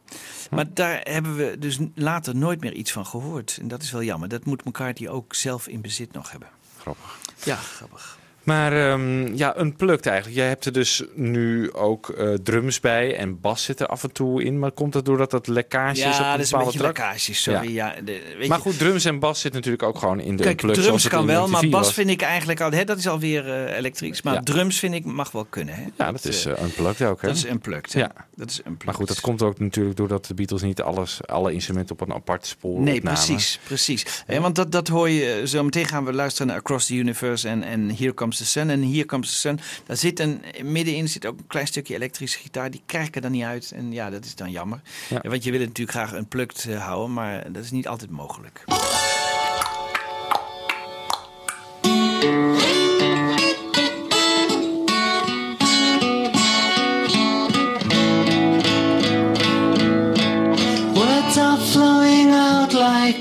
Maar 0.50 0.74
daar 0.74 1.02
hebben 1.04 1.36
we 1.36 1.56
dus 1.60 1.78
later 1.96 2.36
nooit 2.36 2.60
meer 2.60 2.74
iets 2.74 2.92
van 2.92 3.06
gehoord. 3.06 3.58
En 3.62 3.68
dat 3.68 3.84
is 3.84 3.92
wel 3.92 4.04
jammer. 4.04 4.30
Dat 4.30 4.46
moet 4.46 4.66
McCarthy 4.66 5.08
ook 5.08 5.34
zelf 5.34 5.68
in 5.68 5.82
bezit 5.82 6.14
nog 6.14 6.32
hebben. 6.32 6.50
Grappig. 6.78 7.20
Ja, 7.44 7.56
grappig. 7.56 8.22
Maar 8.44 8.92
ehm, 8.92 9.36
ja, 9.36 9.60
unplugged 9.60 10.06
eigenlijk. 10.06 10.38
Jij 10.38 10.48
hebt 10.48 10.66
er 10.66 10.72
dus 10.74 11.04
nu 11.16 11.74
ook 11.74 12.10
eh, 12.10 12.34
drums 12.34 12.80
bij 12.80 13.16
en 13.18 13.40
bas 13.40 13.64
zit 13.64 13.80
er 13.80 13.88
af 13.88 14.04
en 14.04 14.12
toe 14.12 14.44
in. 14.44 14.60
Maar 14.60 14.72
komt 14.72 14.94
dat 14.94 15.06
doordat 15.06 15.32
dat 15.32 15.48
lekkage 15.48 16.00
is 16.00 16.06
op 16.06 16.12
Ja, 16.12 16.32
een 16.32 16.38
dat 16.38 16.46
is 16.46 16.52
een 16.52 16.60
beetje 16.60 16.80
track? 16.80 16.98
lekkage, 16.98 17.34
sorry. 17.34 17.74
Ja. 17.74 17.96
de- 18.06 18.22
weet 18.38 18.48
Maar 18.48 18.60
goed, 18.60 18.78
drums 18.78 19.06
en 19.06 19.20
bas 19.20 19.40
zit 19.40 19.54
natuurlijk 19.54 19.84
ook 19.84 19.98
gewoon 19.98 20.20
in 20.20 20.36
de 20.36 20.44
Kijk, 20.44 20.56
unplugged. 20.62 20.84
drums 20.84 21.08
kan 21.08 21.26
wel, 21.26 21.48
maar 21.48 21.62
bas 21.70 21.82
was. 21.86 21.94
vind 21.94 22.10
ik 22.10 22.22
eigenlijk 22.22 22.62
al... 22.62 22.72
Hè, 22.72 22.84
dat 22.84 22.98
is 22.98 23.08
alweer 23.08 23.50
eh 23.54 23.78
elektrisch. 23.78 24.22
Maar 24.22 24.34
Ja. 24.34 24.42
drums 24.42 24.80
vind 24.80 24.94
ik 24.94 25.06
mag 25.06 25.32
wel 25.32 25.46
kunnen. 25.50 25.76
Hè? 25.76 25.84
Ja, 25.98 26.12
dat 26.12 26.26
is 26.26 26.46
eh, 26.46 26.52
eh, 26.52 26.64
unplugged 26.64 27.08
ook. 27.08 27.22
Hè? 27.22 27.28
dat 27.28 27.38
is 27.38 27.46
unplugged. 27.46 27.94
Hè? 27.94 28.00
Ja. 28.00 28.12
Dat 28.36 28.50
is 28.50 28.58
unplugged. 28.58 28.86
Maar 28.86 28.94
goed, 28.96 29.08
dat 29.08 29.22
komt 29.22 29.42
ook 29.42 29.60
natuurlijk 29.60 29.96
doordat 29.98 30.26
de 30.26 30.34
Beatles 30.34 30.62
niet 30.62 30.82
alles, 30.82 31.20
alle 31.28 31.54
instrumenten 31.54 31.96
op 32.00 32.02
een 32.08 32.14
apart 32.16 32.46
spoor 32.46 32.80
Nee, 32.82 32.98
opnamen. 32.98 33.20
precies, 33.26 33.60
precies. 33.68 34.24
Eh, 34.28 34.40
want 34.40 34.56
dat, 34.56 34.72
dat 34.72 34.88
hoor 34.88 35.10
je, 35.10 35.42
zo 35.48 35.64
meteen 35.64 35.86
gaan 35.88 36.06
we 36.06 36.14
luisteren 36.14 36.48
naar 36.48 36.58
Across 36.58 36.86
the 36.88 36.96
Universe 36.96 37.48
en, 37.48 37.64
en 37.64 37.96
Here 37.96 38.14
Comes 38.14 38.33
the 38.38 38.46
Sun. 38.46 38.70
En 38.70 38.92
Here 38.92 39.06
Comes 39.06 39.30
the 39.30 39.40
Sun, 39.40 39.60
daar 39.86 39.98
zit 39.98 40.20
een, 40.20 40.42
middenin 40.64 41.10
zit 41.10 41.26
ook 41.26 41.38
een 41.40 41.48
klein 41.48 41.68
stukje 41.68 41.96
elektrische 41.96 42.40
gitaar. 42.40 42.72
Die 42.72 42.82
er 42.88 43.22
dan 43.22 43.32
niet 43.32 43.44
uit 43.44 43.72
en 43.72 43.92
ja, 43.92 44.10
dat 44.10 44.26
is 44.26 44.36
dan 44.36 44.52
jammer. 44.52 44.82
Ja. 45.10 45.22
Want 45.22 45.44
je 45.44 45.52
wil 45.52 45.60
het 45.60 45.70
natuurlijk 45.70 45.98
graag 45.98 46.14
unplugged 46.14 46.66
eh, 46.70 46.86
houden, 46.86 47.14
maar 47.14 47.52
dat 47.52 47.64
is 47.64 47.72
niet 47.72 47.88
altijd 47.88 48.12
mogelijk. 48.12 48.64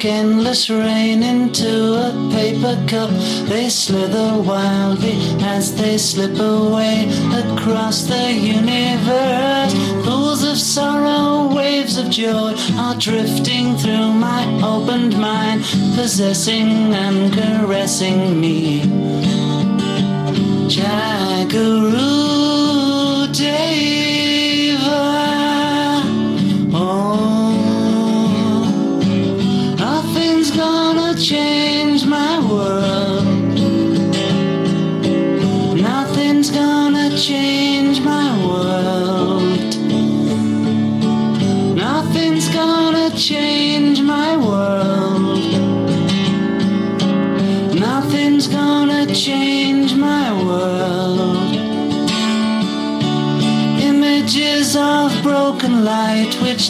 Like 0.03 0.13
endless 0.13 0.69
rain 0.71 1.23
into 1.23 1.95
a 1.95 2.31
paper 2.33 2.77
cup. 2.89 3.11
They 3.49 3.69
slither 3.69 4.43
wildly 4.43 5.17
as 5.41 5.75
they 5.77 5.99
slip 5.99 6.39
away 6.39 7.09
across 7.33 8.03
the 8.03 8.33
universe. 8.33 9.75
Pools 10.05 10.43
of 10.45 10.59
sorrow, 10.59 11.55
waves 11.55 11.99
of 11.99 12.11
joy 12.11 12.55
are 12.77 12.97
drifting 12.97 13.77
through 13.77 14.13
my 14.13 14.45
opened 14.65 15.19
mind, 15.19 15.63
possessing 15.95 16.95
and 16.95 17.33
caressing 17.33 18.41
me. 18.41 18.83
Jagaru 20.69 22.03
Deva. 23.33 24.12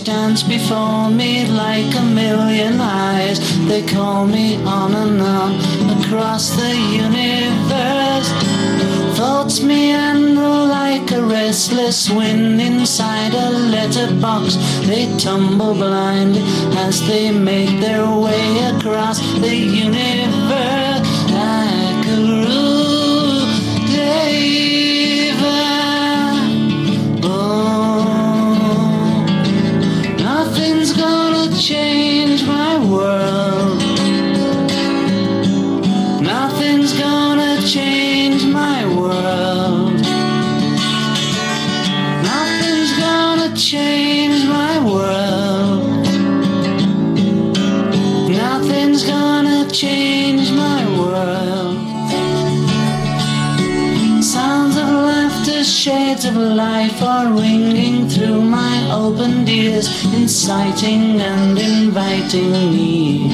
Dance 0.00 0.42
before 0.42 1.11
me 1.11 1.46
like 1.46 1.94
a 1.96 2.02
million 2.02 2.81
eyes. 2.81 3.38
They 3.68 3.83
call 3.83 4.26
me 4.26 4.57
on 4.64 4.94
and 4.94 5.20
on 5.20 5.52
across 5.98 6.50
the 6.50 6.74
universe. 6.74 8.31
Thoughts 9.16 9.61
meander 9.62 10.66
like 10.78 11.11
a 11.12 11.22
restless 11.22 12.11
wind 12.11 12.61
inside 12.61 13.35
a 13.35 13.50
letterbox. 13.50 14.57
They 14.87 15.14
tumble 15.18 15.74
blindly 15.74 16.42
as 16.87 17.07
they 17.07 17.31
make 17.31 17.81
their 17.81 18.07
way 18.07 18.59
across 18.74 19.20
the 19.40 19.55
universe. 19.55 20.51
Change 31.62 32.42
my 32.44 32.77
world. 32.90 33.41
Inciting 60.42 61.20
and 61.20 61.57
inviting 61.57 62.50
me. 62.72 63.28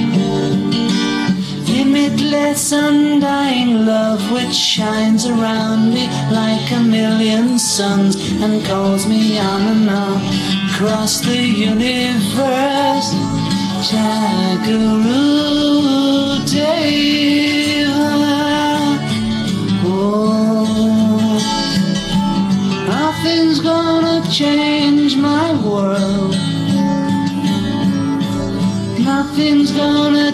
Limitless, 1.67 2.73
undying 2.73 3.87
love 3.87 4.31
which 4.31 4.53
shines 4.53 5.25
around 5.27 5.95
me 5.95 6.07
like 6.31 6.71
a 6.73 6.83
million 6.83 7.59
suns 7.59 8.17
and 8.43 8.63
calls 8.67 9.07
me 9.07 9.39
on 9.39 9.63
and 9.63 9.89
on 9.89 10.21
across 10.69 11.21
the 11.21 11.41
universe. 11.41 13.15
Jagaru 13.89 15.25
Deva. 16.45 17.58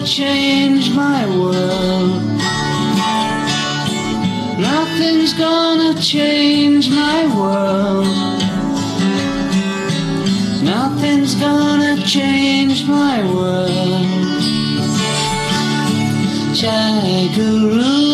Change 0.05 0.89
my 0.95 1.25
world. 1.37 2.21
Nothing's 4.57 5.33
gonna 5.33 5.99
change 5.99 6.89
my 6.89 7.25
world. 7.35 8.07
Nothing's 10.63 11.35
gonna 11.35 12.01
change 12.05 12.87
my 12.87 13.17
world. 13.33 14.05
Jaguru 16.59 18.04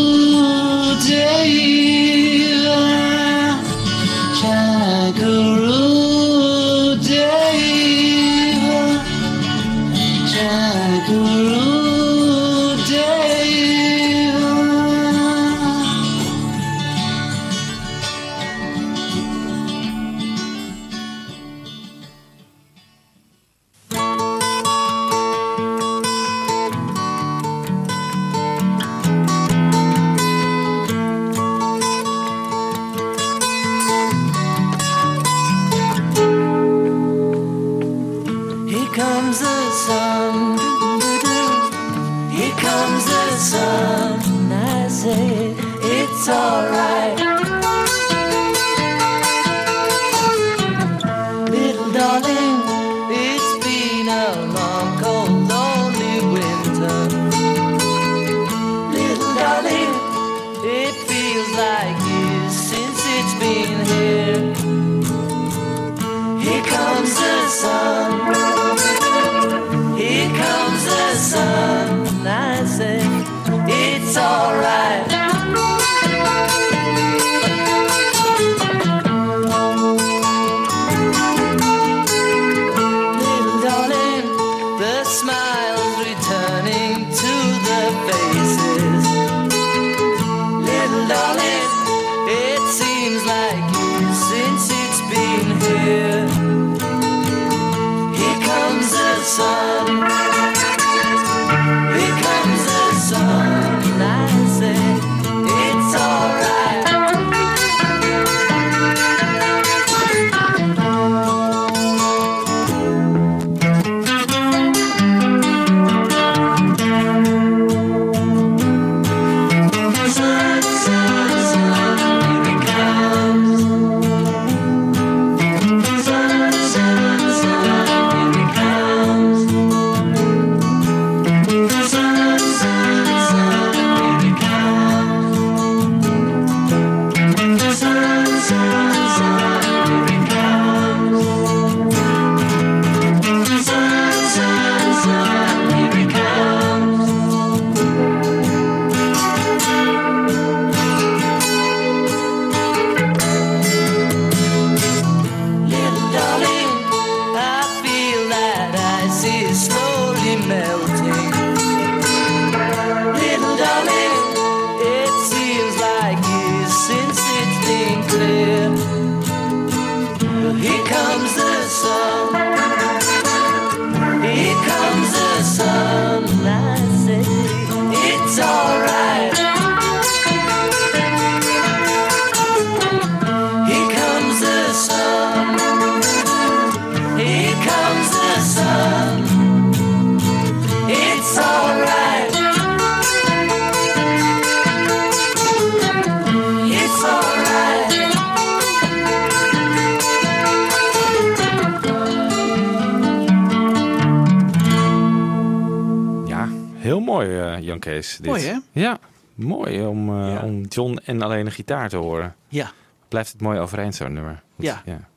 Ja, 208.72 209.00
mooi 209.36 209.86
om, 209.86 210.10
eh, 210.10 210.34
Ja. 210.34 210.42
om 210.44 210.62
John 210.64 211.00
en 211.06 211.22
alleen 211.22 211.46
een 211.46 211.52
gitaar 211.52 211.90
te 211.90 211.98
horen. 211.98 212.36
Ja, 212.48 212.72
Blijft 213.08 213.32
het 213.32 213.42
mooi 213.42 213.60
overeind, 213.60 213.96
zo'n 213.96 214.14
nummer. 214.14 214.44
Goed, 214.56 214.66
Ja. 214.66 214.82
ja. 214.86 215.10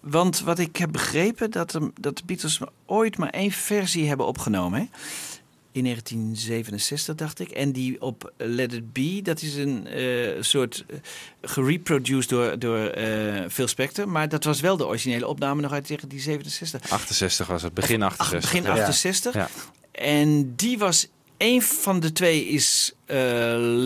want 0.00 0.40
wat 0.40 0.58
ik 0.58 0.76
heb 0.76 0.92
begrepen, 0.92 1.50
dat, 1.50 1.70
de- 1.70 1.90
dat 2.00 2.16
de 2.16 2.22
Beatles 2.26 2.60
ooit 2.86 3.16
maar 3.18 3.30
één 3.30 3.50
versie 3.50 4.08
hebben 4.08 4.26
opgenomen. 4.26 4.80
Hè? 4.80 4.86
In 5.72 5.82
1967, 5.82 7.14
dacht 7.14 7.40
ik. 7.40 7.50
En 7.50 7.72
die 7.72 8.00
op 8.02 8.32
Let 8.36 8.72
It 8.72 8.92
Be, 8.92 9.20
dat 9.22 9.42
is 9.42 9.54
een 9.54 9.86
eh, 9.86 10.42
soort 10.42 10.84
eh, 10.88 10.96
gereproduced 11.42 12.28
door, 12.28 12.58
door 12.58 12.78
eh, 12.78 13.48
Phil 13.48 13.68
Spector. 13.68 14.08
Maar 14.08 14.28
dat 14.28 14.44
was 14.44 14.60
wel 14.60 14.76
de 14.76 14.86
originele 14.86 15.26
opname 15.26 15.60
nog 15.60 15.72
uit 15.72 15.86
1967. 15.86 16.90
68 16.90 17.46
was 17.46 17.62
het, 17.62 17.74
begin 17.74 18.02
Ach, 18.02 18.18
68. 18.18 18.50
begin 18.50 18.62
ja. 18.64 18.70
68. 18.72 19.34
Ja. 19.34 19.48
En 19.92 20.54
die 20.56 20.78
was, 20.78 21.08
één 21.40 21.62
van 21.62 22.00
de 22.00 22.12
twee 22.12 22.46
is 22.46 22.92
eh, 23.06 23.16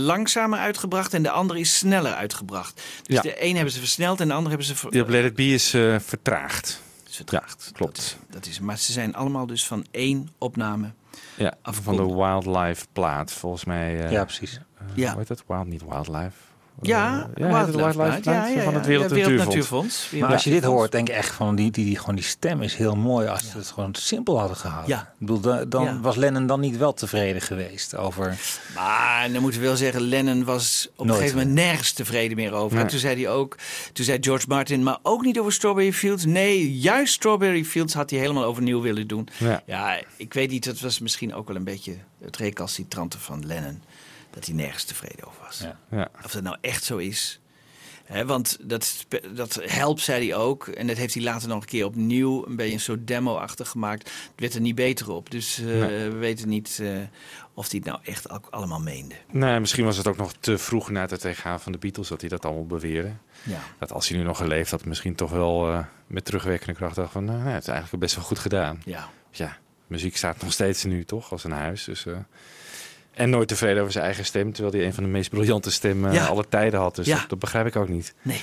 langzamer 0.05 0.59
uitgebracht 0.59 1.15
en 1.15 1.23
de 1.23 1.31
andere 1.31 1.59
is 1.61 1.79
sneller 1.79 2.13
uitgebracht. 2.15 2.83
Dus 3.03 3.17
Ja. 3.17 3.23
de 3.23 3.45
een 3.45 3.55
hebben 3.55 3.73
ze 3.73 3.79
versneld 3.79 4.21
en 4.21 4.27
de 4.29 4.33
andere 4.35 4.49
hebben 4.49 4.67
ze 4.67 4.77
ver- 4.77 4.91
Die 4.91 5.03
op 5.03 5.09
Let 5.09 5.25
It 5.25 5.35
Be 5.35 5.47
is 5.53 5.75
eh, 5.75 5.97
vertraagd. 5.99 6.81
vertraagd. 7.11 7.63
Ja, 7.67 7.73
klopt. 7.73 7.97
Dat 7.97 8.05
is, 8.05 8.17
dat 8.31 8.47
is, 8.47 8.61
maar 8.61 8.79
ze 8.79 8.93
zijn 8.93 9.15
allemaal 9.15 9.47
dus 9.47 9.67
van 9.67 9.87
één 9.91 10.29
opname. 10.39 10.91
Ja, 11.37 11.55
van 11.63 11.97
de. 11.97 12.03
Wildlife 12.15 12.87
plaat, 12.93 13.33
volgens 13.33 13.65
mij. 13.65 14.05
eh, 14.05 14.11
Ja, 14.11 14.25
precies. 14.25 14.61
Ja. 14.95 15.09
Hoe 15.11 15.19
heet 15.19 15.29
dat? 15.29 15.45
Wild, 15.47 15.67
niet 15.67 15.83
Wildlife. 15.89 16.33
Ja, 16.83 17.29
ja. 17.35 17.65
Flight 17.67 17.93
van 18.65 18.75
het 18.75 18.87
Wereld 18.87 19.11
Wereld 19.11 19.37
Natuurfonds. 19.37 20.11
Maar 20.11 20.33
als 20.33 20.45
je 20.45 20.51
dit 20.51 20.65
hoort, 20.65 20.93
denk 20.93 21.09
ik 21.09 21.15
echt 21.15 21.35
van 21.35 21.55
die, 21.55 21.71
die, 21.71 21.85
die, 21.85 21.99
gewoon 21.99 22.15
die 22.15 22.25
stem 22.25 22.63
is 22.63 22.75
heel 22.75 22.97
mooi. 22.97 23.27
Als 23.29 23.51
ze 23.51 23.57
het 23.59 23.67
gewoon 23.67 23.95
simpel 23.95 24.39
hadden 24.39 24.57
gehouden. 24.57 24.91
Ja. 24.97 25.01
Ik 25.01 25.27
bedoel, 25.27 25.41
da- 25.41 25.65
dan 25.65 25.85
Ja. 25.85 26.01
was 26.01 26.17
Lennon 26.17 26.47
dan 26.47 26.61
niet 26.61 26.77
wel 26.77 26.93
tevreden 26.95 27.43
geweest 27.43 27.97
over. 27.97 28.39
Maar 28.75 29.29
dan 29.33 29.43
moeten 29.43 29.61
we 29.61 29.67
wel 29.67 29.77
zeggen, 29.77 30.01
Lennon 30.01 30.45
was 30.45 30.89
op 30.97 31.09
een 31.09 31.15
gegeven 31.15 31.37
moment 31.37 31.55
nergens 31.55 31.93
tevreden 31.93 32.37
meer 32.37 32.53
over. 32.53 32.75
Nee. 32.75 32.85
En 32.85 32.91
toen 32.91 32.99
zei 32.99 33.23
hij 33.25 33.33
ook, 33.33 33.57
toen 33.93 34.05
zei 34.05 34.19
George 34.21 34.45
Martin, 34.49 34.83
maar 34.83 34.99
ook 35.03 35.23
niet 35.25 35.39
over 35.39 35.53
Strawberry 35.53 35.93
Fields. 35.93 36.25
Nee, 36.25 36.79
juist 36.79 37.13
Strawberry 37.15 37.65
Fields 37.65 37.95
had 37.95 38.11
hij 38.11 38.19
helemaal 38.19 38.45
overnieuw 38.45 38.81
willen 38.81 39.07
doen. 39.07 39.29
Ja. 39.37 39.63
Ja, 39.67 40.01
ik 40.17 40.35
weet 40.35 40.51
niet, 40.51 40.65
dat 40.65 40.81
was 40.81 40.99
misschien 40.99 41.35
ook 41.35 41.47
wel 41.47 41.57
een 41.57 41.65
beetje 41.65 41.95
het 42.25 42.37
recalcitrante 42.37 43.19
van 43.19 43.47
Lennon. 43.47 43.83
Dat 44.35 44.47
hij 44.47 44.55
nergens 44.55 44.85
tevreden 44.85 45.27
over 45.27 45.43
was. 45.43 45.59
Ja. 45.59 45.79
Ja. 45.91 46.09
Of 46.25 46.31
dat 46.33 46.43
nou 46.43 46.57
echt 46.61 46.85
zo 46.85 46.97
is. 46.97 47.39
Hè, 48.05 48.27
want 48.27 48.59
dat, 48.61 49.07
dat 49.35 49.59
helpt, 49.63 50.01
zei 50.01 50.29
hij 50.29 50.37
ook. 50.39 50.67
En 50.69 50.87
dat 50.87 50.97
heeft 50.97 51.15
hij 51.15 51.23
later 51.23 51.49
nog 51.49 51.61
een 51.61 51.69
keer 51.69 51.85
opnieuw 51.85 52.47
een 52.47 52.57
beetje 52.57 52.73
een 52.73 52.81
soort 52.81 53.07
demo-achtig 53.07 53.69
gemaakt. 53.69 54.03
Het 54.11 54.31
werd 54.41 54.55
er 54.55 54.61
niet 54.61 54.75
beter 54.75 55.11
op. 55.11 55.31
Dus 55.31 55.59
eh, 55.59 55.65
Nee. 55.67 56.11
we 56.11 56.17
weten 56.17 56.49
niet 56.49 56.79
eh, 56.83 56.89
of 57.55 57.71
hij 57.71 57.79
het 57.79 57.89
nou 57.89 57.99
echt 58.05 58.31
ook 58.31 58.47
allemaal 58.51 58.81
meende. 58.81 59.15
Nee, 59.31 59.61
misschien 59.61 59.85
was 59.85 59.97
het 59.97 60.07
ook 60.07 60.17
nog 60.17 60.33
te 60.41 60.59
vroeg 60.59 60.91
na 60.91 61.07
het 61.07 61.21
tegengaan 61.21 61.61
van 61.61 61.73
de 61.73 61.79
Beatles 61.79 62.09
dat 62.09 62.21
hij 62.21 62.31
dat 62.31 62.45
allemaal 62.45 62.67
beweerde. 62.67 63.13
Ja. 63.43 63.61
Dat 63.79 63.93
als 63.93 64.09
hij 64.09 64.19
nu 64.19 64.25
nog 64.25 64.37
geleefd 64.37 64.71
had, 64.71 64.85
misschien 64.85 65.15
toch 65.15 65.31
wel 65.31 65.71
eh, 65.73 65.85
met 66.07 66.25
terugwerkende 66.25 66.75
kracht 66.75 66.95
dacht 66.97 67.13
van, 67.13 67.25
nou, 67.25 67.39
het 67.41 67.63
is 67.63 67.69
eigenlijk 67.69 68.01
best 68.03 68.15
wel 68.17 68.25
goed 68.25 68.39
gedaan. 68.39 68.83
Ja. 68.85 69.09
Ja, 69.31 69.57
muziek 69.87 70.17
staat 70.17 70.43
nog 70.43 70.53
steeds 70.53 70.85
nu 70.85 71.05
toch 71.05 71.33
als 71.33 71.45
een 71.45 71.51
huis. 71.53 71.85
Dus, 71.85 72.07
eh, 72.07 72.17
en 73.15 73.31
nooit 73.31 73.49
tevreden 73.49 73.81
over 73.81 73.93
zijn 73.93 74.05
eigen 74.05 74.25
stem, 74.25 74.53
terwijl 74.53 74.75
hij 74.75 74.87
een 74.87 74.95
van 74.95 75.03
de 75.05 75.09
meest 75.11 75.31
briljante 75.31 75.71
stemmen 75.71 76.13
Ja. 76.13 76.27
aller 76.27 76.49
tijden 76.49 76.81
had. 76.81 76.97
Dus 76.97 77.07
Ja. 77.07 77.19
dat, 77.19 77.29
dat 77.29 77.39
begrijp 77.39 77.67
ik 77.67 77.77
ook 77.77 77.89
niet. 77.89 78.15
Nee. 78.23 78.41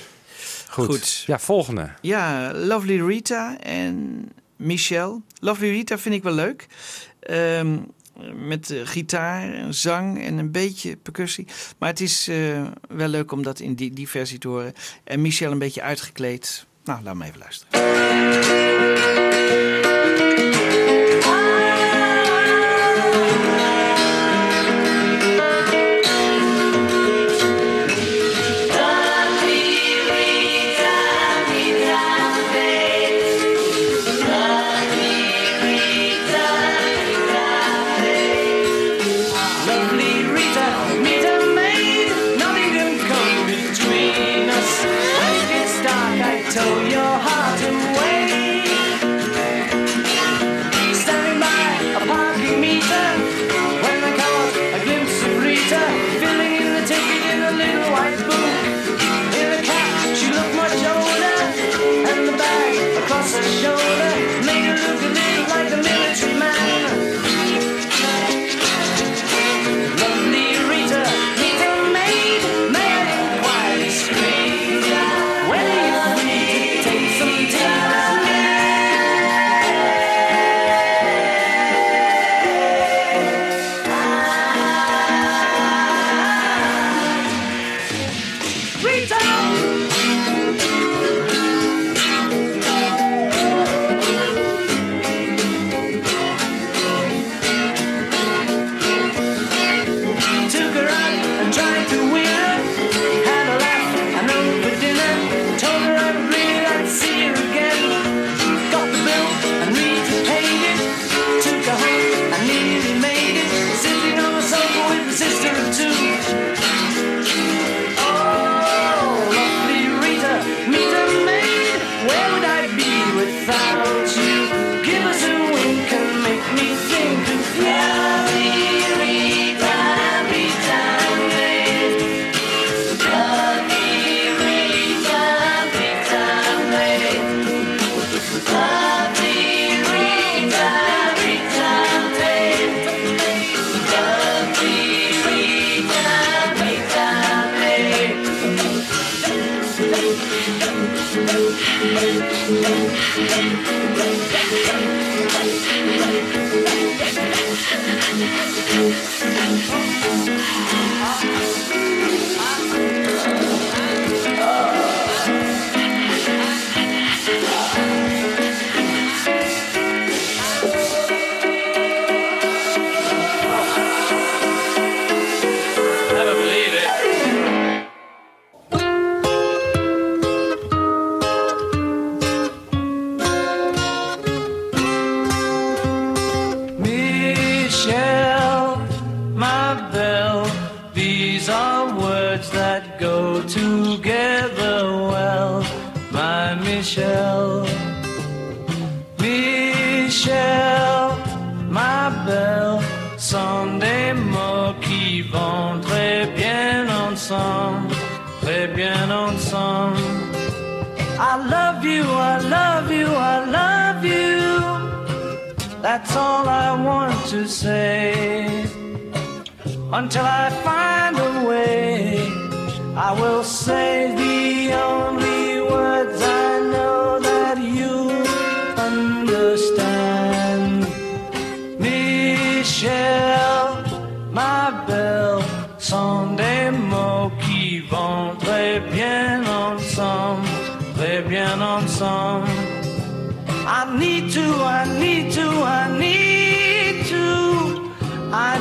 Goed. 0.68 0.86
Goed. 0.86 1.24
Ja, 1.26 1.38
volgende. 1.38 1.90
Ja, 2.00 2.52
Lovely 2.54 3.00
Rita 3.06 3.58
en 3.60 4.28
Michelle. 4.56 5.20
Lovely 5.40 5.70
Rita 5.70 5.98
vind 5.98 6.14
ik 6.14 6.22
wel 6.22 6.32
leuk. 6.34 6.66
Ehm, 7.20 7.76
met 8.46 8.70
eh, 8.70 8.78
gitaar, 8.84 9.54
zang 9.74 10.22
en 10.24 10.38
een 10.38 10.50
beetje 10.50 10.96
percussie. 10.96 11.46
Maar 11.78 11.88
het 11.88 12.00
is 12.00 12.28
eh, 12.28 12.66
wel 12.88 13.08
leuk 13.08 13.32
om 13.32 13.42
dat 13.42 13.60
in 13.60 13.74
die, 13.74 13.92
die 13.92 14.08
versie 14.08 14.38
te 14.38 14.48
horen. 14.48 14.72
En 15.04 15.22
Michelle 15.22 15.52
een 15.52 15.58
beetje 15.58 15.82
uitgekleed. 15.82 16.66
Nou, 16.84 17.02
laat 17.02 17.14
me 17.14 17.24
even 17.24 17.38
luisteren. 17.38 17.70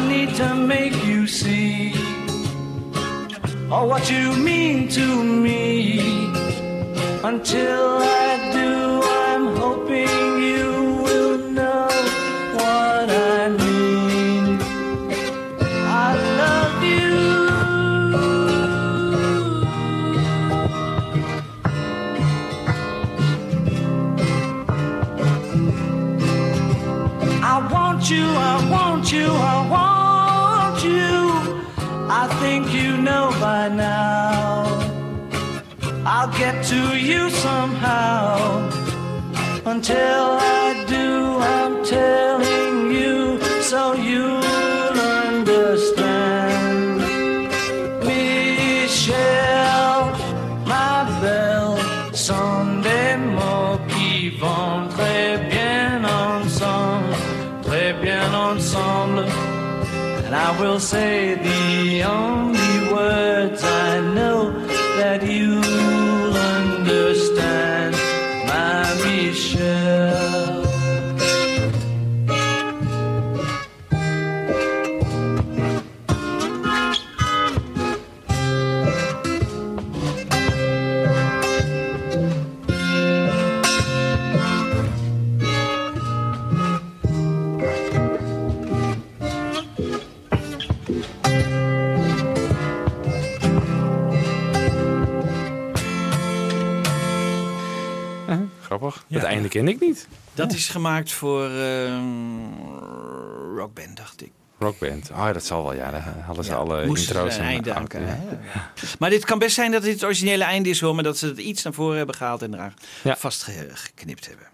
Need 0.08 0.36
to 0.36 0.56
make 0.56 0.96
you 1.06 1.28
see 1.28 1.94
oh, 3.72 3.86
what 3.86 4.10
you 4.12 4.34
mean 4.34 4.88
to 4.90 5.24
me. 5.24 6.00
Until 7.24 8.00
I 8.00 8.52
do, 8.52 9.02
I'm 9.04 9.56
hoping 9.56 10.44
you 10.44 10.81
I'll 36.22 36.38
get 36.38 36.64
to 36.66 36.82
you 36.96 37.32
somehow. 37.32 38.70
Until 39.66 40.38
I 40.38 40.86
do, 40.88 41.40
I'm 41.58 41.84
telling 41.84 42.92
you 42.92 43.42
so 43.64 43.94
you'll 43.94 44.44
understand. 45.26 47.02
Michel, 48.06 49.16
ma 50.68 51.06
belle, 51.22 51.80
sont 52.14 52.66
des 52.84 53.18
mots 53.18 53.80
qui 53.90 54.30
vont 54.42 54.88
très 54.96 55.40
bien 55.50 56.04
ensemble, 56.06 57.16
très 57.64 57.94
bien 57.94 58.32
ensemble. 58.32 59.26
And 60.28 60.36
I 60.36 60.52
will 60.62 60.80
say 60.80 61.34
the 61.34 62.04
only 62.04 62.94
words 62.94 63.64
I 63.64 64.00
know 64.16 64.52
that 65.00 65.24
you'll 65.24 65.41
Het 99.12 99.24
einde 99.24 99.48
ken 99.48 99.68
ik 99.68 99.80
niet. 99.80 100.08
Dat 100.34 100.54
is 100.54 100.68
gemaakt 100.70 101.12
voor 101.12 101.50
ehm, 101.50 102.06
Rockband, 103.56 103.98
dacht 103.98 104.22
ik. 104.22 104.32
Rockband. 104.60 105.10
Oh, 105.12 105.34
dat 105.34 105.46
zal 105.46 105.64
wel. 105.64 105.74
Ja, 105.74 105.92
daar 105.92 106.16
hadden 106.26 106.46
ze 106.46 106.54
alle 106.56 106.84
intro's 106.86 107.38
en 107.38 107.44
einde 107.44 107.74
aan? 107.74 107.88
Maar 109.00 109.10
dit 109.10 109.26
kan 109.26 109.40
best 109.40 109.56
zijn 109.56 109.72
dat 109.72 109.82
dit 109.82 109.94
het 109.94 110.04
originele 110.04 110.44
einde 110.44 110.70
is 110.70 110.80
hoor, 110.82 110.96
maar 110.96 111.04
dat 111.04 111.18
ze 111.18 111.26
het 111.28 111.38
iets 111.38 111.64
naar 111.64 111.74
voren 111.74 111.98
hebben 111.98 112.16
gehaald 112.16 112.42
en 112.42 112.54
eraan 112.54 112.74
Ja. 113.04 113.16
vastgeknipt 113.18 114.28
hebben. 114.28 114.46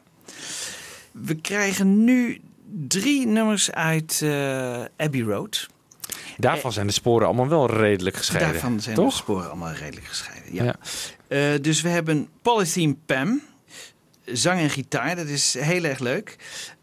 We 1.11 1.35
krijgen 1.35 2.03
nu 2.03 2.41
drie 2.87 3.25
nummers 3.27 3.71
uit 3.71 4.19
eh, 4.23 4.83
Abbey 4.97 5.21
Road. 5.21 5.67
Daarvan 6.37 6.73
zijn 6.73 6.87
de 6.87 6.93
sporen 6.93 7.27
allemaal 7.27 7.47
wel 7.47 7.71
redelijk 7.71 8.15
gescheiden. 8.17 8.51
Daarvan 8.51 8.79
zijn 8.79 8.95
de 8.95 9.01
toch? 9.01 9.13
sporen 9.13 9.47
allemaal 9.47 9.73
redelijk 9.73 10.05
gescheiden. 10.07 10.53
Ja. 10.53 10.63
Ja. 10.63 10.75
Eh, 11.27 11.61
dus 11.61 11.81
we 11.81 11.89
hebben 11.89 12.27
Polythene 12.41 12.95
Pam, 13.05 13.41
zang 14.33 14.59
en 14.59 14.69
gitaar. 14.69 15.15
Dat 15.15 15.27
is 15.27 15.53
heel 15.53 15.83
erg 15.83 15.99
leuk. 15.99 16.35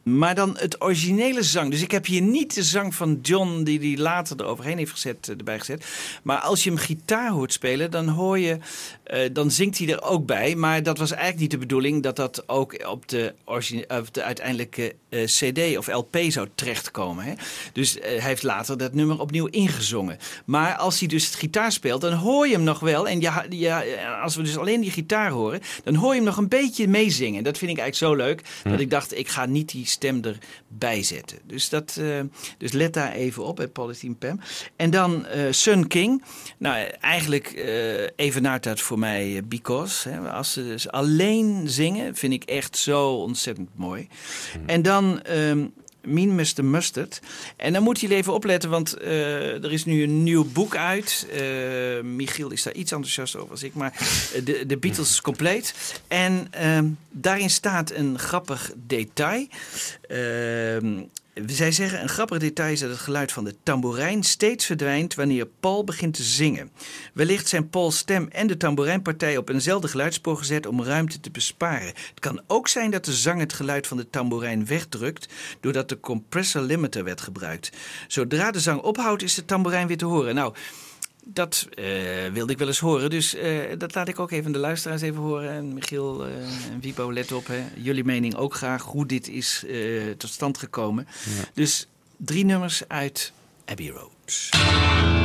Maar 0.05 0.35
dan 0.35 0.57
het 0.59 0.83
originele 0.83 1.43
zang. 1.43 1.71
Dus 1.71 1.83
ik 1.83 1.91
heb 1.91 2.07
hier 2.07 2.23
niet 2.23 2.55
de 2.55 2.63
zang 2.63 2.95
van 2.95 3.19
John 3.23 3.63
die 3.63 3.79
hij 3.79 4.03
later 4.03 4.41
eroverheen 4.41 4.79
heeft 4.79 4.91
gezet, 4.91 5.29
eh, 5.29 5.39
erbij 5.39 5.59
gezet. 5.59 5.87
Maar 6.23 6.39
als 6.39 6.65
je 6.65 6.71
hem 6.71 6.79
gitaar 6.79 7.31
hoort 7.31 7.53
spelen, 7.53 7.91
dan 7.91 8.09
hoor 8.09 8.39
je, 8.39 8.59
eh, 9.03 9.29
dan 9.33 9.51
zingt 9.51 9.79
hij 9.79 9.89
er 9.89 10.03
ook 10.03 10.27
bij. 10.27 10.55
Maar 10.55 10.83
dat 10.83 10.99
was 10.99 11.11
eigenlijk 11.11 11.41
niet 11.41 11.51
de 11.51 11.59
bedoeling 11.59 12.03
dat 12.03 12.17
dat 12.17 12.49
ook 12.49 12.87
op 12.89 13.09
de, 13.09 13.35
origine- 13.45 13.85
op 13.89 14.15
de 14.15 14.23
uiteindelijke 14.23 14.95
eh, 15.09 15.25
CD 15.25 15.77
of 15.79 15.87
LP 15.87 16.17
zou 16.29 16.49
terechtkomen. 16.55 17.25
Hè? 17.25 17.33
Dus 17.73 17.99
eh, 17.99 18.11
hij 18.11 18.29
heeft 18.29 18.43
later 18.43 18.79
dat 18.79 18.95
nummer 18.95 19.21
opnieuw 19.21 19.47
ingezongen. 19.47 20.19
Maar 20.45 20.77
als 20.77 20.99
hij 20.99 21.09
dus 21.09 21.27
het 21.27 21.35
gitaar 21.35 21.73
speelt, 21.73 22.01
dan 22.01 22.13
hoor 22.13 22.47
je 22.47 22.55
hem 22.55 22.63
nog 22.63 22.81
wel. 22.81 23.09
En 23.09 23.21
ja, 23.21 23.45
ja, 23.51 23.83
als 24.23 24.37
we 24.37 24.43
dus 24.43 24.59
alleen 24.59 24.81
die 24.81 24.91
gitaar 24.91 25.31
horen, 25.31 25.61
dan 25.85 25.95
hoor 25.95 26.11
je 26.11 26.17
hem 26.17 26.25
nog 26.25 26.37
een 26.37 26.49
beetje 26.49 26.89
meezingen. 26.89 27.45
Dat 27.45 27.59
vind 27.59 27.71
ik 27.71 27.79
eigenlijk 27.79 28.13
zo 28.13 28.25
leuk 28.27 28.43
dat 28.63 28.81
ik 28.81 28.91
dacht, 28.91 29.19
ik 29.19 29.29
ga 29.29 29.47
niet 29.47 29.71
die 29.71 29.87
stem 29.95 30.21
erbij 30.23 31.03
zetten. 31.03 31.39
Dus, 31.47 31.69
dat, 31.69 31.97
eh, 32.01 32.21
dus 32.59 32.73
let 32.73 32.93
daar 32.93 33.13
even 33.13 33.45
op, 33.45 33.57
bij 33.57 33.69
Polythene 33.69 34.15
Pam. 34.15 34.41
En 34.77 34.91
dan 34.91 35.27
eh, 35.27 35.43
Sun 35.51 35.87
King. 35.87 36.25
Nou, 36.59 36.87
eigenlijk 37.01 37.47
eh 37.47 38.09
evenaart 38.17 38.63
dat 38.63 38.81
voor 38.81 38.99
mij 38.99 39.43
Because. 39.45 40.09
Hè. 40.09 40.31
Als 40.31 40.53
ze 40.53 40.65
dus 40.65 40.89
alleen 40.91 41.63
zingen, 41.69 42.15
vind 42.15 42.33
ik 42.33 42.45
echt 42.45 42.77
zo 42.77 43.15
ontzettend 43.15 43.69
mooi. 43.75 44.09
En 44.67 44.83
dan... 44.83 45.23
ehm 45.23 45.67
Mean 46.05 46.35
Mr. 46.35 46.65
Mustard. 46.65 47.21
En 47.57 47.73
dan 47.73 47.83
moeten 47.83 48.03
jullie 48.03 48.17
even 48.17 48.33
opletten, 48.33 48.71
want 48.71 48.93
eh, 48.95 49.65
er 49.65 49.73
is 49.73 49.85
nu 49.85 50.03
een 50.03 50.23
nieuw 50.23 50.45
boek 50.53 50.77
uit. 50.77 51.27
Eh, 51.33 51.41
Michiel 52.03 52.51
is 52.51 52.63
daar 52.63 52.75
iets 52.75 52.93
enthousiast 52.93 53.37
over 53.37 53.51
als 53.51 53.63
ik, 53.63 53.75
maar 53.75 53.93
eh, 54.35 54.45
de, 54.45 54.67
de 54.67 54.77
Beatles 54.77 55.21
compleet. 55.21 55.75
En 56.09 56.47
ehm, 56.51 56.87
daarin 57.11 57.51
staat 57.51 57.91
een 57.91 58.19
grappig 58.19 58.73
detail. 58.77 59.47
Ehm, 60.09 61.03
zij 61.47 61.73
zeggen 61.73 62.03
een 62.03 62.09
grappig 62.09 62.39
detail 62.39 62.73
is 62.73 62.81
dat 62.81 62.91
het 62.91 62.99
geluid 62.99 63.33
van 63.33 63.45
de 63.45 63.55
tamboerijn 63.63 64.23
steeds 64.23 64.67
verdwijnt 64.67 65.15
wanneer 65.15 65.47
Paul 65.61 65.85
begint 65.85 66.15
te 66.15 66.23
zingen. 66.23 66.71
Wellicht 67.13 67.49
zijn 67.49 67.69
Pauls 67.69 67.99
stem 67.99 68.29
en 68.29 68.47
de 68.47 68.57
tamboerijnpartij 68.57 69.37
op 69.37 69.49
eenzelfde 69.49 69.89
geluidsspoor 69.89 70.37
gezet 70.37 70.67
om 70.67 70.83
ruimte 70.83 71.21
te 71.21 71.31
besparen. 71.31 71.87
Het 71.87 72.21
kan 72.21 72.43
ook 72.47 72.69
zijn 72.69 72.91
dat 72.91 73.05
de 73.05 73.13
zang 73.13 73.41
het 73.41 73.53
geluid 73.53 73.87
van 73.87 73.97
de 73.97 74.11
tamboerijn 74.11 74.67
wegdrukt 74.67 75.29
doordat 75.61 75.89
de 75.89 76.01
compressor 76.01 76.63
limiter 76.63 77.05
werd 77.05 77.21
gebruikt. 77.21 77.71
Zodra 78.09 78.51
de 78.51 78.61
zang 78.61 78.81
ophoudt 78.81 79.23
is 79.23 79.35
de 79.35 79.45
tamboerijn 79.45 79.87
weer 79.87 79.99
te 79.99 80.05
horen. 80.05 80.35
Nou, 80.35 80.55
dat 81.25 81.69
eh, 81.75 81.85
wilde 82.33 82.53
ik 82.53 82.59
wel 82.59 82.67
eens 82.67 82.79
horen. 82.79 83.11
Dus 83.11 83.35
eh, 83.35 83.59
dat 83.79 83.95
laat 83.95 84.09
ik 84.09 84.19
ook 84.19 84.31
even 84.31 84.53
de 84.53 84.59
luisteraars 84.59 85.03
even 85.03 85.21
horen. 85.21 85.51
En 85.51 85.75
Michiel 85.75 86.27
eh, 86.27 86.33
en 86.73 86.81
Wipo, 86.81 87.13
let 87.13 87.33
op. 87.33 87.47
Hè. 87.47 87.65
Jullie 87.77 88.05
mening 88.05 88.35
ook 88.35 88.55
graag 88.55 88.83
hoe 88.83 89.07
dit 89.07 89.29
is 89.29 89.65
tot 90.17 90.31
stand 90.31 90.59
gekomen. 90.59 91.07
Dus 91.55 91.87
drie 92.17 92.45
nummers 92.45 92.89
uit 92.89 93.33
Abbey 93.65 93.89
Road. 93.89 95.23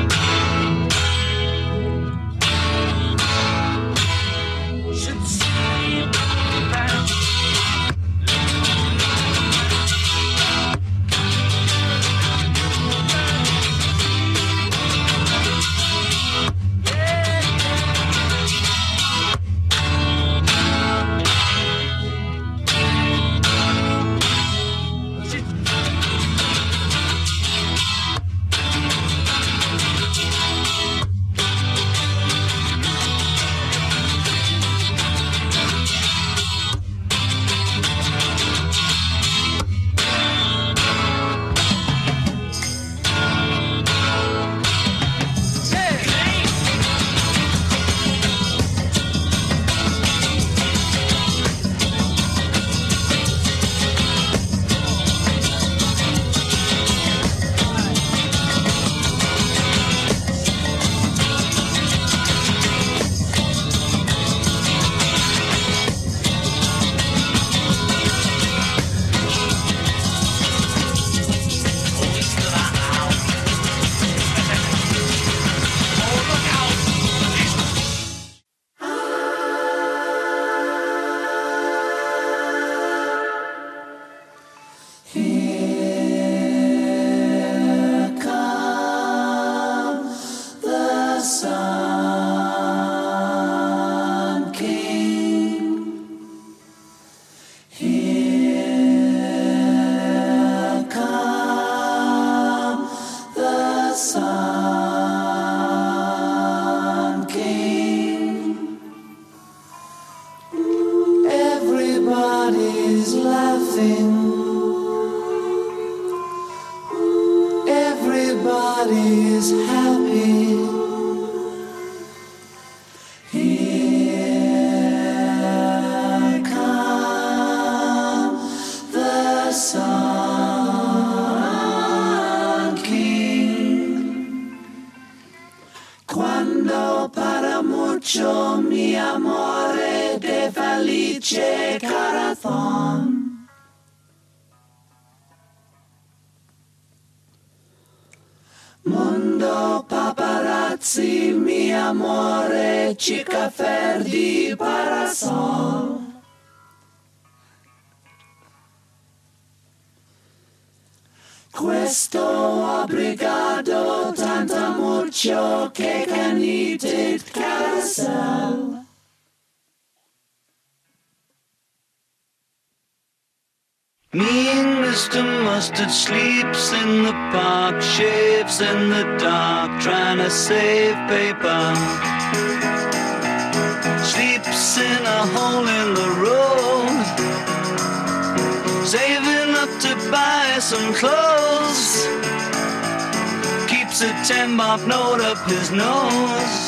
His 195.50 195.72
nose. 195.72 196.60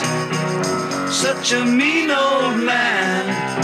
Such 1.13 1.53
a 1.53 1.63
mean 1.65 2.11
old 2.11 2.57
man 2.63 3.61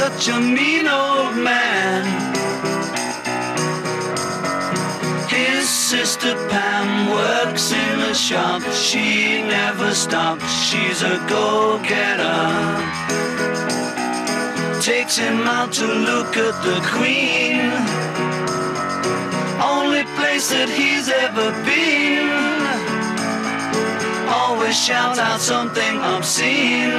such 0.00 0.28
a 0.28 0.40
mean 0.40 0.86
old 0.88 1.36
man. 1.36 2.02
His 5.28 5.68
sister 5.68 6.34
Pam 6.48 7.10
works 7.10 7.72
in 7.72 8.00
a 8.00 8.14
shop. 8.14 8.62
She 8.72 9.42
never 9.42 9.94
stops. 9.94 10.48
She's 10.66 11.02
a 11.02 11.16
go-getter. 11.28 12.40
Takes 14.80 15.16
him 15.18 15.38
out 15.56 15.72
to 15.72 15.86
look 15.86 16.36
at 16.36 16.56
the 16.66 16.78
Queen. 16.94 17.60
Only 19.74 19.99
place 20.40 20.58
that 20.58 20.68
he's 20.68 21.08
ever 21.08 21.52
been. 21.64 22.30
Always 24.28 24.84
shouts 24.84 25.18
out 25.18 25.40
something 25.40 26.00
obscene 26.16 26.92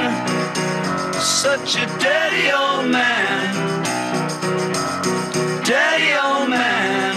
such 1.20 1.76
a 1.76 1.86
dirty 1.98 2.52
old 2.52 2.90
man. 2.90 3.54
Dirty 5.64 6.12
old 6.24 6.48
man. 6.48 7.14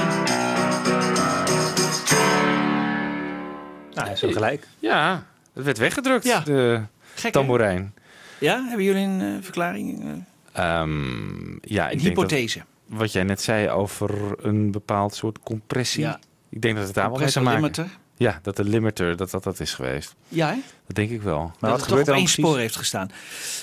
Nou, 3.93 4.05
hij 4.07 4.11
is 4.13 4.19
zo 4.19 4.31
gelijk. 4.31 4.67
Ja, 4.79 5.23
het 5.53 5.63
werd 5.65 5.77
weggedrukt, 5.77 6.25
Ja. 6.25 6.39
de 6.39 6.81
Gek, 7.15 7.31
tamboerijn. 7.31 7.93
Ja, 8.39 8.63
hebben 8.67 8.85
jullie 8.85 9.03
een 9.05 9.21
eh, 9.21 9.27
verklaring? 9.43 10.03
eh, 10.03 10.09
Ehm, 10.79 11.51
ja, 11.61 11.85
een 11.85 11.91
ik 11.91 12.03
denk 12.03 12.15
dat 12.15 12.29
hypothese. 12.31 12.61
Wat 12.87 13.11
jij 13.11 13.23
net 13.23 13.41
zei 13.41 13.69
over 13.69 14.35
een 14.45 14.71
bepaald 14.71 15.15
soort 15.15 15.39
compressie. 15.39 16.03
Ja. 16.03 16.19
Ik 16.49 16.61
denk 16.61 16.75
dat 16.75 16.85
het 16.85 16.95
daar 16.95 17.11
wel 17.11 17.43
mee 17.43 17.59
maken. 17.59 17.91
Ja, 18.17 18.39
dat 18.41 18.55
de 18.55 18.63
limiter, 18.63 19.17
dat 19.17 19.31
dat, 19.31 19.43
dat 19.43 19.59
is 19.59 19.73
geweest. 19.73 20.15
Ja, 20.27 20.47
hè? 20.47 20.55
Dat 20.87 20.95
denk 20.95 21.09
ik 21.09 21.21
wel. 21.21 21.39
Maar 21.39 21.51
dat 21.59 21.69
wat 21.69 21.79
het 21.79 21.79
toch 21.79 21.97
gebeurt 21.97 22.07
op 22.07 22.13
er 22.13 22.19
één 22.19 22.25
dan 22.25 22.45
spoor 22.45 22.57
heeft 22.57 22.75
gestaan. 22.75 23.11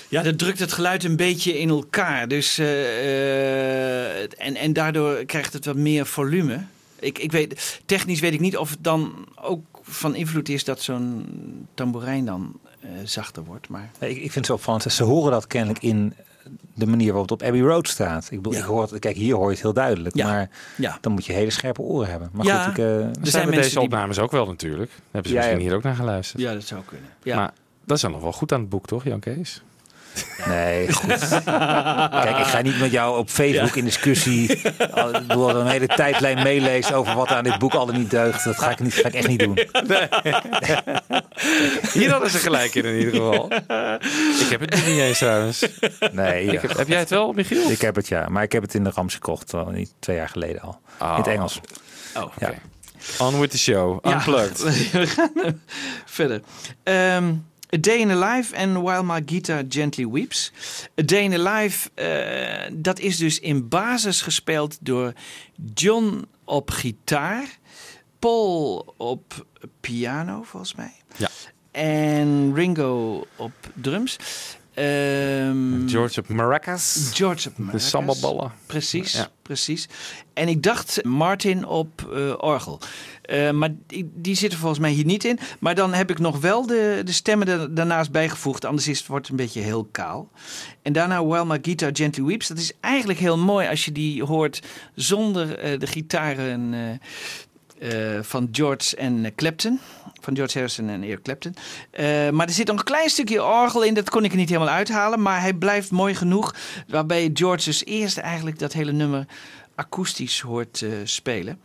Ja, 0.09 0.21
dat 0.21 0.37
drukt 0.37 0.59
het 0.59 0.71
geluid 0.71 1.03
een 1.03 1.15
beetje 1.15 1.59
in 1.59 1.69
elkaar. 1.69 2.27
Dus, 2.27 2.57
eh, 2.57 4.19
eh, 4.21 4.29
en, 4.37 4.55
en 4.55 4.73
daardoor 4.73 5.25
krijgt 5.25 5.53
het 5.53 5.65
wat 5.65 5.75
meer 5.75 6.05
volume. 6.05 6.65
Ik, 6.99 7.19
ik 7.19 7.31
weet, 7.31 7.81
technisch 7.85 8.19
weet 8.19 8.33
ik 8.33 8.39
niet 8.39 8.57
of 8.57 8.69
het 8.69 8.83
dan 8.83 9.27
ook 9.35 9.65
van 9.81 10.15
invloed 10.15 10.49
is 10.49 10.63
dat 10.63 10.81
zo'n 10.81 11.25
tamboerijn 11.73 12.25
dan 12.25 12.59
eh, 12.79 12.89
zachter 13.03 13.43
wordt. 13.43 13.69
Maar 13.69 13.91
Ik, 13.99 14.09
ik 14.09 14.17
vind 14.17 14.35
het 14.35 14.45
zo 14.45 14.53
opvallend. 14.53 14.83
Ze 14.83 15.03
horen 15.03 15.31
dat 15.31 15.47
kennelijk 15.47 15.83
in 15.83 16.13
de 16.73 16.85
manier 16.85 17.07
waarop 17.07 17.29
het 17.29 17.41
op 17.41 17.47
Abbey 17.47 17.61
Road 17.61 17.87
staat. 17.87 18.27
Ik 18.31 18.37
bedoel, 18.41 18.53
Ja. 18.53 18.59
ik 18.59 18.65
hoor 18.65 18.81
het, 18.81 18.99
kijk, 18.99 19.15
hier 19.15 19.35
hoor 19.35 19.45
je 19.45 19.51
het 19.51 19.61
heel 19.61 19.73
duidelijk. 19.73 20.15
Ja. 20.15 20.27
Maar 20.27 20.49
ja, 20.77 20.97
dan 21.01 21.11
moet 21.11 21.25
je 21.25 21.33
hele 21.33 21.49
scherpe 21.49 21.81
oren 21.81 22.09
hebben. 22.09 22.29
Maar 22.33 22.45
Ja. 22.45 22.63
goed, 22.63 22.71
ik, 22.71 22.77
eh, 22.77 22.85
er 22.85 23.01
zijn 23.01 23.13
zijn 23.13 23.31
bij 23.31 23.43
mensen 23.43 23.55
deze 23.61 23.69
die... 23.75 23.83
opnames 23.83 24.19
ook 24.19 24.31
wel 24.31 24.45
natuurlijk. 24.45 24.89
Daar 24.91 25.01
hebben 25.11 25.31
ze 25.31 25.37
Ja, 25.37 25.41
misschien 25.43 25.59
ja. 25.63 25.67
hier 25.67 25.75
ook 25.77 25.83
naar 25.83 25.95
geluisterd. 25.95 26.41
Ja, 26.41 26.53
dat 26.53 26.63
zou 26.63 26.81
kunnen. 26.85 27.09
Ja. 27.23 27.35
Maar 27.35 27.53
dat 27.85 27.95
is 27.95 28.03
dan 28.03 28.11
nog 28.11 28.21
wel 28.21 28.31
goed 28.33 28.51
aan 28.51 28.59
het 28.59 28.69
boek, 28.69 28.85
toch, 28.87 29.03
Jan 29.03 29.19
Kees? 29.19 29.61
Nee, 30.45 30.91
goed. 30.93 31.07
Kijk, 32.09 32.37
ik 32.37 32.45
ga 32.45 32.61
niet 32.61 32.79
met 32.79 32.91
jou 32.91 33.17
op 33.17 33.29
Facebook 33.29 33.75
in 33.75 33.85
discussie. 33.85 34.61
Bedoel, 35.27 35.49
een 35.55 35.67
hele 35.67 35.87
tijdlijn 35.87 36.43
meelezen 36.43 36.95
over 36.95 37.15
wat 37.15 37.27
aan 37.27 37.43
dit 37.43 37.57
boek 37.59 37.73
al 37.73 37.89
en 37.89 37.97
niet 37.97 38.09
deugt. 38.09 38.43
Dat 38.43 38.57
ga 38.59 38.69
ik, 38.69 38.79
niet, 38.79 38.93
ga 38.93 39.07
ik 39.07 39.13
echt 39.13 39.27
niet 39.27 39.39
doen. 39.39 39.53
Hier 41.93 42.11
hadden 42.11 42.29
ze 42.29 42.37
gelijk 42.37 42.75
in, 42.75 42.85
in 42.85 42.97
ieder 42.97 43.13
geval. 43.13 43.45
ik 44.39 44.47
heb 44.49 44.59
het 44.59 44.71
niet 44.85 44.97
eens 44.99 45.17
trouwens. 45.17 45.65
Nee, 46.11 46.49
heb, 46.59 46.77
heb 46.77 46.87
jij 46.87 46.99
het 46.99 47.09
wel, 47.09 47.33
Michiel? 47.33 47.69
ik 47.69 47.81
heb 47.81 47.95
het 47.95 48.07
ja. 48.07 48.27
Maar 48.29 48.43
ik 48.43 48.51
heb 48.51 48.61
het 48.61 48.73
in 48.73 48.83
de 48.83 48.91
Rams 48.93 49.13
gekocht. 49.13 49.53
Al 49.53 49.69
niet 49.69 49.93
twee 49.99 50.15
jaar 50.15 50.29
geleden 50.29 50.61
al. 50.61 50.79
Oh, 50.99 51.09
In 51.09 51.15
het 51.17 51.27
Engels. 51.27 51.59
Oh, 52.17 52.33
Ja. 52.39 52.47
oké. 52.47 52.57
On 53.19 53.39
with 53.39 53.51
the 53.51 53.57
show. 53.57 54.05
Ja. 54.05 54.11
Unplugged. 54.13 54.59
We 54.91 55.07
gaan 55.07 55.31
eh, 55.43 55.51
verder. 56.05 56.41
Ehm, 56.83 57.33
A 57.73 57.77
Day 57.77 58.01
in 58.01 58.11
a 58.11 58.15
Life 58.35 58.55
and 58.55 58.83
While 58.83 59.03
My 59.03 59.19
Guitar 59.25 59.63
Gently 59.67 60.05
Weeps. 60.05 60.51
A 60.99 61.03
Day 61.03 61.23
in 61.23 61.33
a 61.33 61.61
Life, 61.61 61.89
eh, 61.95 62.71
dat 62.73 62.99
is 62.99 63.17
dus 63.17 63.39
in 63.39 63.67
basis 63.67 64.21
gespeeld 64.21 64.77
door 64.81 65.13
John 65.73 66.25
op 66.43 66.69
gitaar, 66.69 67.57
Paul 68.19 68.93
op 68.97 69.45
piano 69.79 70.43
volgens 70.43 70.75
mij. 70.75 70.93
Ja. 71.17 71.29
En 71.71 72.53
Ringo 72.55 73.25
op 73.35 73.53
drums. 73.73 74.17
Ehm, 74.73 75.87
George 75.87 76.19
op 76.19 76.27
maracas. 76.27 77.09
George 77.13 77.49
op 77.49 77.55
De 77.55 77.61
maracas. 77.61 77.89
sambalballen. 77.89 78.51
Precies, 78.65 79.13
Ja. 79.13 79.27
precies. 79.41 79.89
En 80.33 80.47
ik 80.47 80.63
dacht 80.63 81.03
Martin 81.03 81.65
op 81.65 82.09
eh, 82.13 82.33
orgel. 82.37 82.79
Eh, 83.21 83.51
maar 83.51 83.69
die, 83.87 84.11
die 84.15 84.35
zitten 84.35 84.59
volgens 84.59 84.79
mij 84.79 84.91
hier 84.91 85.05
niet 85.05 85.23
in. 85.23 85.39
Maar 85.59 85.75
dan 85.75 85.93
heb 85.93 86.09
ik 86.09 86.19
nog 86.19 86.39
wel 86.39 86.65
de, 86.67 87.01
de 87.05 87.11
stemmen 87.11 87.47
er, 87.47 87.75
daarnaast 87.75 88.11
bijgevoegd. 88.11 88.65
Anders 88.65 88.87
is 88.87 88.97
het, 88.99 89.07
wordt 89.07 89.27
het 89.27 89.39
een 89.39 89.45
beetje 89.45 89.61
heel 89.61 89.87
kaal. 89.91 90.31
En 90.81 90.93
daarna 90.93 91.25
While 91.25 91.45
My 91.45 91.59
Guitar 91.61 91.89
Gently 91.93 92.23
Weeps. 92.23 92.47
Dat 92.47 92.57
is 92.57 92.71
eigenlijk 92.79 93.19
heel 93.19 93.37
mooi 93.37 93.67
als 93.67 93.85
je 93.85 93.91
die 93.91 94.23
hoort 94.23 94.61
zonder 94.95 95.57
eh, 95.57 95.79
de 95.79 95.87
gitaren 95.87 96.73
eh, 97.83 98.19
van 98.21 98.47
George 98.51 98.95
en 98.95 99.25
eh, 99.25 99.31
Clapton. 99.35 99.79
Van 100.21 100.35
George 100.35 100.53
Harrison 100.53 100.89
en 100.89 101.03
Eric 101.03 101.21
Clapton. 101.21 101.55
Eh, 101.91 102.29
maar 102.29 102.47
er 102.47 102.53
zit 102.53 102.67
nog 102.67 102.77
een 102.77 102.83
klein 102.83 103.09
stukje 103.09 103.43
orgel 103.43 103.83
in. 103.83 103.93
Dat 103.93 104.09
kon 104.09 104.23
ik 104.23 104.31
er 104.31 104.37
niet 104.37 104.49
helemaal 104.49 104.73
uithalen. 104.73 105.21
Maar 105.21 105.41
hij 105.41 105.53
blijft 105.53 105.91
mooi 105.91 106.15
genoeg. 106.15 106.55
Waarbij 106.87 107.29
George 107.33 107.63
dus 107.63 107.85
eerst 107.85 108.17
eigenlijk 108.17 108.59
dat 108.59 108.73
hele 108.73 108.91
nummer 108.91 109.25
akoestisch 109.75 110.39
hoort 110.39 110.85
spelen. 111.03 111.59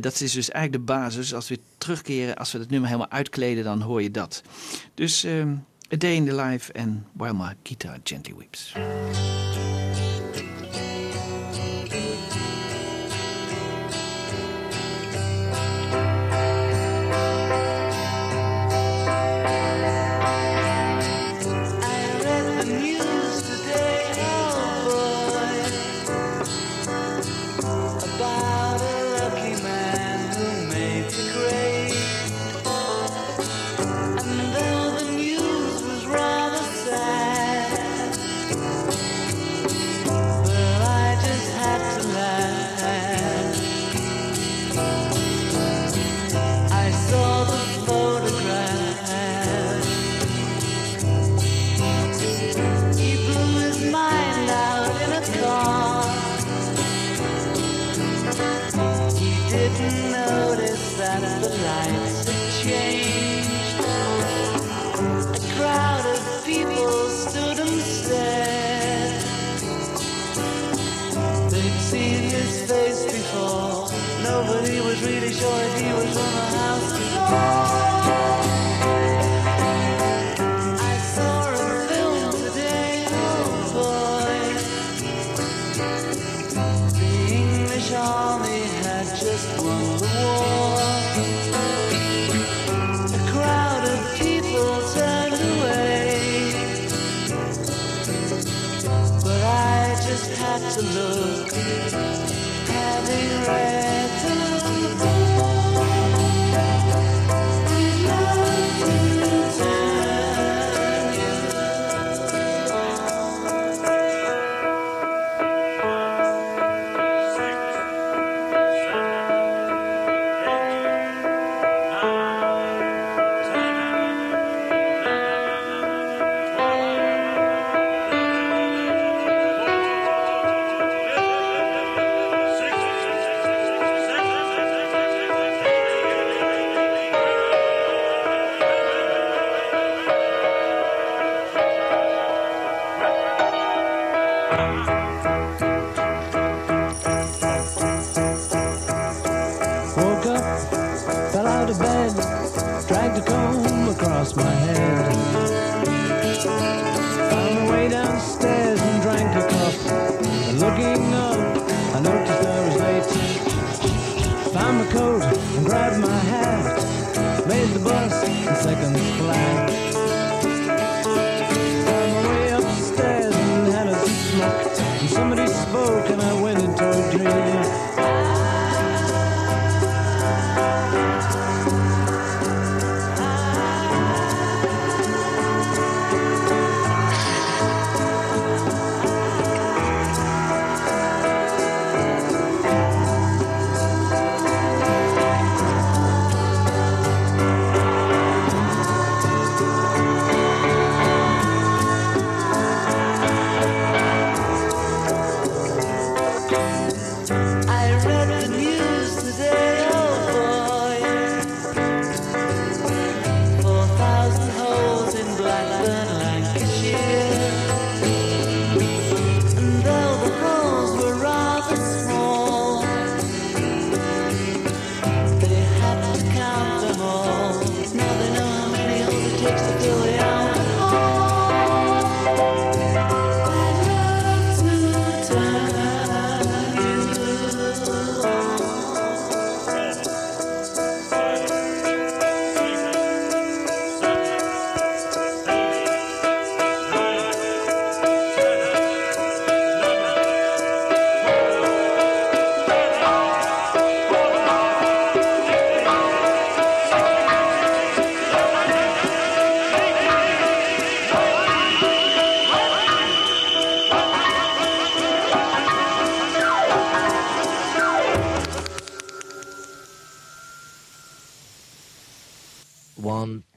Dat 0.00 0.20
is 0.20 0.32
dus 0.32 0.50
eigenlijk 0.50 0.86
de 0.86 0.92
basis. 0.92 1.34
Als 1.34 1.48
we 1.48 1.58
terugkeren, 1.78 2.36
als 2.36 2.52
we 2.52 2.58
het 2.58 2.70
nummer 2.70 2.88
helemaal 2.88 3.10
uitkleden, 3.10 3.64
dan 3.64 3.80
hoor 3.80 4.02
je 4.02 4.10
dat. 4.10 4.42
Dus 4.94 5.24
ehm, 5.24 5.54
A 5.92 5.96
Day 5.96 6.14
in 6.14 6.24
the 6.24 6.34
Life 6.34 6.72
en 6.72 7.06
While 7.12 7.34
My 7.34 7.54
Guitar 7.62 7.98
Gently 8.04 8.34
Weeps. 8.38 8.72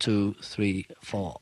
Two, 0.05 0.35
three, 0.39 0.85
four. 1.01 1.41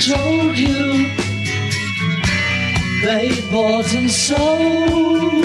Controlled 0.00 0.56
you. 0.56 1.10
They 3.02 3.40
bought 3.50 3.92
and 3.94 4.10
sold 4.10 5.39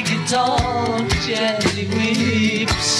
my 0.00 0.06
guitar 0.08 0.98
gently 1.26 1.86
weeps. 1.88 2.99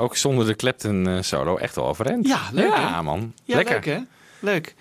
ook 0.00 0.16
zonder 0.16 0.46
de 0.46 0.56
Clapton 0.56 1.08
eh, 1.08 1.22
solo 1.22 1.56
echt 1.56 1.74
wel 1.74 1.86
overeind. 1.86 2.26
Ja, 2.26 2.40
leuk, 2.52 2.66
Ja, 2.68 2.94
hè? 2.96 3.02
man. 3.02 3.32
Ja, 3.44 3.56
Lekker. 3.56 3.74
leuk 3.74 3.84
hè? 3.84 3.98
Leuk. 4.40 4.74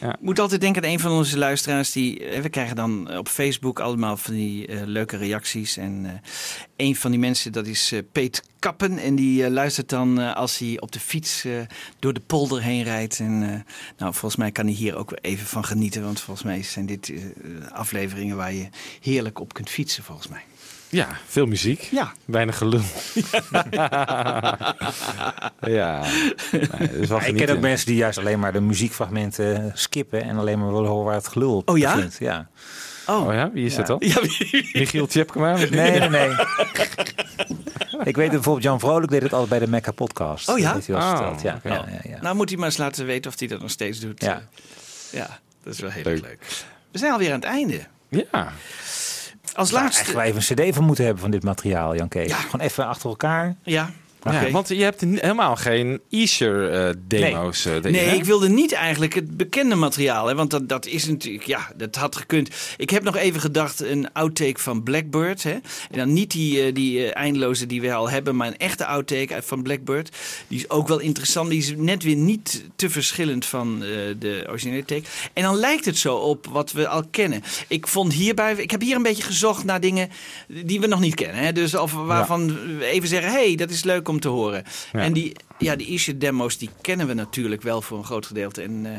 Ja. 0.00 0.12
Ik 0.12 0.20
moet 0.20 0.38
altijd 0.38 0.60
denken 0.60 0.82
aan 0.84 0.88
een 0.90 1.00
van 1.00 1.10
onze 1.10 1.38
luisteraars. 1.38 1.92
Die, 1.92 2.26
eh, 2.28 2.40
we 2.40 2.48
krijgen 2.48 2.76
dan 2.76 3.16
op 3.18 3.28
Facebook 3.28 3.80
allemaal 3.80 4.16
van 4.16 4.34
die 4.34 4.66
eh, 4.66 4.80
leuke 4.84 5.16
reacties. 5.16 5.76
En 5.76 6.00
eh, 6.04 6.10
een 6.76 6.96
van 6.96 7.10
die 7.10 7.20
mensen, 7.20 7.52
dat 7.52 7.66
is 7.66 7.92
eh, 7.92 7.98
Peet 8.12 8.42
Kappen. 8.58 8.98
En 8.98 9.14
die 9.14 9.44
eh, 9.44 9.50
luistert 9.50 9.88
dan 9.88 10.20
eh, 10.20 10.34
als 10.36 10.58
hij 10.58 10.80
op 10.80 10.92
de 10.92 11.00
fiets 11.00 11.44
eh, 11.44 11.52
door 11.98 12.12
de 12.12 12.20
polder 12.26 12.62
heen 12.62 12.82
rijdt. 12.82 13.18
En 13.18 13.42
eh, 13.42 13.72
nou, 13.98 14.12
volgens 14.12 14.36
mij 14.36 14.52
kan 14.52 14.64
hij 14.66 14.74
hier 14.74 14.96
ook 14.96 15.12
even 15.20 15.46
van 15.46 15.64
genieten. 15.64 16.02
Want 16.02 16.20
volgens 16.20 16.46
mij 16.46 16.62
zijn 16.62 16.86
dit 16.86 17.08
eh, 17.10 17.16
afleveringen 17.72 18.36
waar 18.36 18.52
je 18.52 18.68
heerlijk 19.00 19.40
op 19.40 19.54
kunt 19.54 19.70
fietsen, 19.70 20.04
volgens 20.04 20.28
mij. 20.28 20.42
Ja, 20.94 21.08
veel 21.26 21.46
muziek. 21.46 21.88
Ja. 21.90 22.12
Weinig 22.24 22.58
gelul. 22.58 22.80
ja. 25.60 26.02
Nee, 26.78 27.06
wel 27.08 27.20
ik 27.22 27.36
ken 27.36 27.48
ook 27.54 27.60
mensen 27.60 27.86
die 27.86 27.96
juist 27.96 28.18
alleen 28.18 28.38
maar 28.38 28.52
de 28.52 28.60
muziekfragmenten 28.60 29.72
skippen 29.74 30.22
en 30.22 30.38
alleen 30.38 30.58
maar 30.58 30.72
willen 30.72 30.88
horen 30.88 31.04
waar 31.04 31.14
het 31.14 31.28
gelul 31.28 31.56
op 31.56 31.68
Oh 31.70 31.78
ja? 31.78 31.94
begint. 31.94 32.16
Ja. 32.20 32.48
Oh, 33.06 33.26
Oh 33.26 33.32
ja, 33.34 33.50
wie 33.52 33.64
is 33.66 33.72
Ja. 33.72 33.78
dat 33.82 33.86
dan? 33.86 33.96
Ja, 34.08 34.20
wie- 34.20 34.70
Michiel 34.72 35.06
Tjepkema? 35.06 35.56
Nee, 35.56 35.70
nee, 35.70 36.08
nee. 36.08 36.28
ik 38.10 38.16
weet 38.16 38.30
bijvoorbeeld, 38.30 38.62
Jan 38.62 38.80
Vrolijk 38.80 39.10
deed 39.10 39.22
het 39.22 39.32
altijd 39.32 39.50
bij 39.50 39.58
de 39.58 39.68
Mecca 39.68 39.90
podcast. 39.92 40.48
Oh 40.48 40.58
ja? 40.58 40.64
Dat 40.64 40.74
heeft 40.74 40.86
hij 40.86 40.96
wel 40.96 41.10
eens 41.10 41.20
Oh, 41.20 41.28
verteld. 41.28 41.62
Ja, 41.62 41.70
ja, 41.70 41.84
ja, 42.02 42.10
ja. 42.10 42.20
Nou 42.20 42.36
moet 42.36 42.48
hij 42.48 42.58
maar 42.58 42.66
eens 42.68 42.76
laten 42.76 43.06
weten 43.06 43.30
of 43.30 43.38
hij 43.38 43.48
dat 43.48 43.60
nog 43.60 43.70
steeds 43.70 44.00
doet. 44.00 44.22
Ja. 44.22 44.42
ja 45.10 45.38
dat 45.62 45.74
is 45.74 45.80
wel 45.80 45.90
heel 45.90 46.02
Leuk. 46.04 46.20
leuk. 46.22 46.38
We 46.92 46.98
zijn 46.98 47.12
alweer 47.12 47.28
aan 47.32 47.40
het 47.40 47.44
einde. 47.44 47.80
Ja. 48.08 48.52
Als 49.54 49.70
laatste... 49.70 50.12
wel 50.12 50.22
even 50.22 50.56
een 50.56 50.70
cd 50.70 50.74
van 50.74 50.84
moeten 50.84 51.04
hebben 51.04 51.22
van 51.22 51.30
dit 51.30 51.42
materiaal, 51.42 51.96
Jan 51.96 52.08
Kees. 52.08 52.28
Ja. 52.28 52.36
Gewoon 52.36 52.66
even 52.66 52.86
achter 52.86 53.08
elkaar. 53.08 53.56
Ja, 53.62 53.90
Ja, 54.24 54.50
want 54.50 54.68
je 54.68 54.82
hebt 54.82 55.00
helemaal 55.00 55.56
geen 55.56 56.00
Easter-demo's. 56.10 57.64
eh, 57.64 57.72
Nee, 57.82 58.16
ik 58.16 58.24
wilde 58.24 58.48
niet 58.48 58.72
eigenlijk 58.72 59.14
het 59.14 59.36
bekende 59.36 59.74
materiaal. 59.74 60.26
Hè, 60.26 60.34
want 60.34 60.50
dat, 60.50 60.68
dat 60.68 60.86
is 60.86 61.06
natuurlijk, 61.06 61.46
ja, 61.46 61.72
dat 61.76 61.94
had 61.94 62.16
gekund. 62.16 62.48
Ik 62.76 62.90
heb 62.90 63.02
nog 63.02 63.16
even 63.16 63.40
gedacht, 63.40 63.80
een 63.80 64.12
outtake 64.12 64.60
van 64.60 64.82
Blackbird. 64.82 65.42
Hè? 65.42 65.50
En 65.50 65.62
dan 65.98 66.12
niet 66.12 66.30
die, 66.30 66.62
eh, 66.62 66.74
die 66.74 67.06
eh, 67.12 67.20
eindeloze 67.22 67.66
die 67.66 67.80
we 67.80 67.92
al 67.94 68.10
hebben, 68.10 68.36
maar 68.36 68.46
een 68.46 68.56
echte 68.56 68.86
outtake 68.86 69.34
uit- 69.34 69.44
van 69.44 69.62
Blackbird. 69.62 70.16
Die 70.48 70.58
is 70.58 70.70
ook 70.70 70.88
wel 70.88 70.98
interessant. 70.98 71.50
Die 71.50 71.58
is 71.58 71.72
net 71.76 72.02
weer 72.02 72.16
niet 72.16 72.64
te 72.76 72.90
verschillend 72.90 73.46
van 73.46 73.82
eh, 73.82 73.88
de 74.18 74.44
originele 74.48 74.84
take. 74.84 75.02
En 75.32 75.42
dan 75.42 75.56
lijkt 75.56 75.84
het 75.84 75.96
zo 75.98 76.16
op 76.16 76.46
wat 76.46 76.72
we 76.72 76.88
al 76.88 77.02
kennen. 77.10 77.42
Ik 77.68 77.86
vond 77.86 78.12
hierbij, 78.12 78.54
ik 78.54 78.70
heb 78.70 78.80
hier 78.80 78.96
een 78.96 79.02
beetje 79.02 79.22
gezocht 79.22 79.64
naar 79.64 79.80
dingen 79.80 80.08
die 80.48 80.80
we 80.80 80.86
nog 80.86 81.00
niet 81.00 81.14
kennen. 81.14 81.36
Hè? 81.44 81.52
Dus 81.52 81.74
of 81.74 81.92
waarvan 81.92 82.46
we 82.78 82.84
even 82.84 83.08
zeggen, 83.08 83.32
hey, 83.32 83.54
dat 83.54 83.70
is 83.70 83.84
leuk 83.84 84.08
om 84.08 84.13
te 84.20 84.28
horen. 84.28 84.64
Ja. 84.92 85.00
En 85.00 85.12
die, 85.12 85.32
ja, 85.58 85.76
die 85.76 85.86
Isha 85.86 86.12
demo's 86.16 86.58
die 86.58 86.70
kennen 86.80 87.06
we 87.06 87.14
natuurlijk 87.14 87.62
wel 87.62 87.82
voor 87.82 87.98
een 87.98 88.04
groot 88.04 88.26
gedeelte. 88.26 88.62
En 88.62 88.80
eh, 88.86 88.92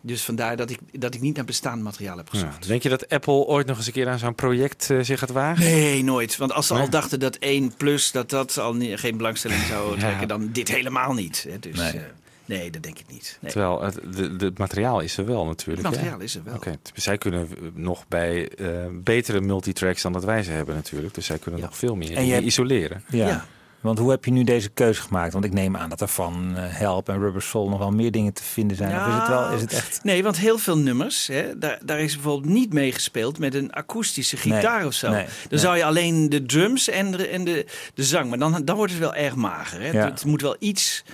dus 0.00 0.22
vandaar 0.22 0.56
dat 0.56 0.70
ik, 0.70 0.78
dat 0.92 1.14
ik 1.14 1.20
niet 1.20 1.36
naar 1.36 1.44
bestaand 1.44 1.82
materiaal 1.82 2.16
heb 2.16 2.28
Ja. 2.32 2.38
gezocht. 2.38 2.66
Denk 2.66 2.82
je 2.82 2.88
dat 2.88 3.08
Apple 3.08 3.32
ooit 3.34 3.66
nog 3.66 3.76
eens 3.76 3.86
een 3.86 3.92
keer 3.92 4.08
aan 4.08 4.18
zo'n 4.18 4.34
project 4.34 4.90
eh, 4.90 4.98
zich 5.00 5.18
gaat 5.18 5.30
wagen? 5.30 5.64
Nee, 5.64 6.04
nooit. 6.04 6.36
Want 6.36 6.52
als 6.52 6.66
ze 6.66 6.72
Nee? 6.72 6.82
al 6.82 6.90
dachten 6.90 7.20
dat 7.20 7.36
1 7.36 7.72
plus 7.76 8.10
dat 8.10 8.30
dat 8.30 8.58
al 8.58 8.74
niet, 8.74 8.98
geen 8.98 9.16
belangstelling 9.16 9.60
zou 9.60 9.92
Ja. 9.94 9.98
trekken, 9.98 10.28
dan 10.28 10.48
dit 10.52 10.68
helemaal 10.68 11.12
niet. 11.12 11.46
Hè? 11.48 11.58
Dus, 11.58 11.76
Nee. 11.76 11.92
nee. 11.92 12.02
nee, 12.44 12.70
dat 12.70 12.82
denk 12.82 12.98
ik 12.98 13.04
niet. 13.10 13.38
Nee. 13.40 13.52
Terwijl 13.52 13.82
het 13.82 13.98
de, 14.16 14.36
de, 14.36 14.52
materiaal 14.56 15.00
is 15.00 15.16
er 15.16 15.24
wel 15.26 15.44
natuurlijk. 15.46 15.86
Het 15.86 15.96
hè? 15.96 16.00
materiaal 16.02 16.24
is 16.24 16.34
er 16.36 16.44
wel. 16.44 16.54
Oké, 16.54 16.76
t- 16.82 16.92
zij 16.94 17.18
kunnen 17.18 17.48
eh, 17.50 17.56
nog 17.74 18.04
bij 18.08 18.48
eh, 18.48 18.66
betere 18.92 19.40
multitracks 19.40 20.02
dan 20.02 20.12
dat 20.12 20.24
wij 20.24 20.42
ze 20.42 20.50
hebben 20.50 20.74
natuurlijk. 20.74 21.14
Dus 21.14 21.26
zij 21.26 21.38
kunnen 21.38 21.60
Ja. 21.60 21.66
nog 21.66 21.76
veel 21.76 21.96
meer 21.96 22.16
En 22.16 22.26
je 22.26 22.32
hebt- 22.32 22.44
isoleren. 22.46 23.04
Ja. 23.08 23.26
Ja. 23.28 23.46
Want 23.82 23.98
hoe 23.98 24.10
heb 24.10 24.24
je 24.24 24.30
nu 24.30 24.44
deze 24.44 24.68
keuze 24.68 25.02
gemaakt? 25.02 25.32
Want 25.32 25.44
ik 25.44 25.52
neem 25.52 25.76
aan 25.76 25.88
dat 25.88 26.00
er 26.00 26.08
van 26.08 26.52
eh, 26.56 26.62
Help 26.66 27.08
en 27.08 27.18
Rubber 27.18 27.42
Soul 27.42 27.68
nog 27.68 27.78
wel 27.78 27.90
meer 27.90 28.10
dingen 28.10 28.32
te 28.32 28.42
vinden 28.42 28.76
zijn. 28.76 29.00
Of 29.00 29.06
is 29.06 29.14
het 29.14 29.28
wel, 29.28 29.50
is 29.50 29.60
het 29.60 29.72
echt... 29.72 30.00
Nee, 30.02 30.22
want 30.22 30.38
heel 30.38 30.58
veel 30.58 30.78
nummers, 30.78 31.26
hè, 31.26 31.58
daar, 31.58 31.78
daar 31.84 32.00
is 32.00 32.14
bijvoorbeeld 32.14 32.52
niet 32.52 32.72
mee 32.72 32.92
gespeeld 32.92 33.38
met 33.38 33.54
een 33.54 33.72
akoestische 33.72 34.36
gitaar 34.36 34.78
Nee, 34.78 34.86
of 34.86 34.92
zo. 34.94 35.10
nee, 35.10 35.24
dan 35.24 35.32
nee. 35.50 35.60
zou 35.60 35.76
je 35.76 35.84
alleen 35.84 36.28
de 36.28 36.46
drums 36.46 36.88
en 36.88 37.10
de, 37.10 37.28
en 37.28 37.44
de, 37.44 37.66
de 37.94 38.04
zang, 38.04 38.28
maar 38.28 38.38
dan, 38.38 38.64
dan 38.64 38.76
wordt 38.76 38.92
het 38.92 39.00
wel 39.00 39.14
erg 39.14 39.34
mager. 39.34 39.80
Hè? 39.80 39.90
Ja. 39.90 40.04
Het 40.04 40.24
moet 40.24 40.42
wel 40.42 40.56
iets. 40.58 41.04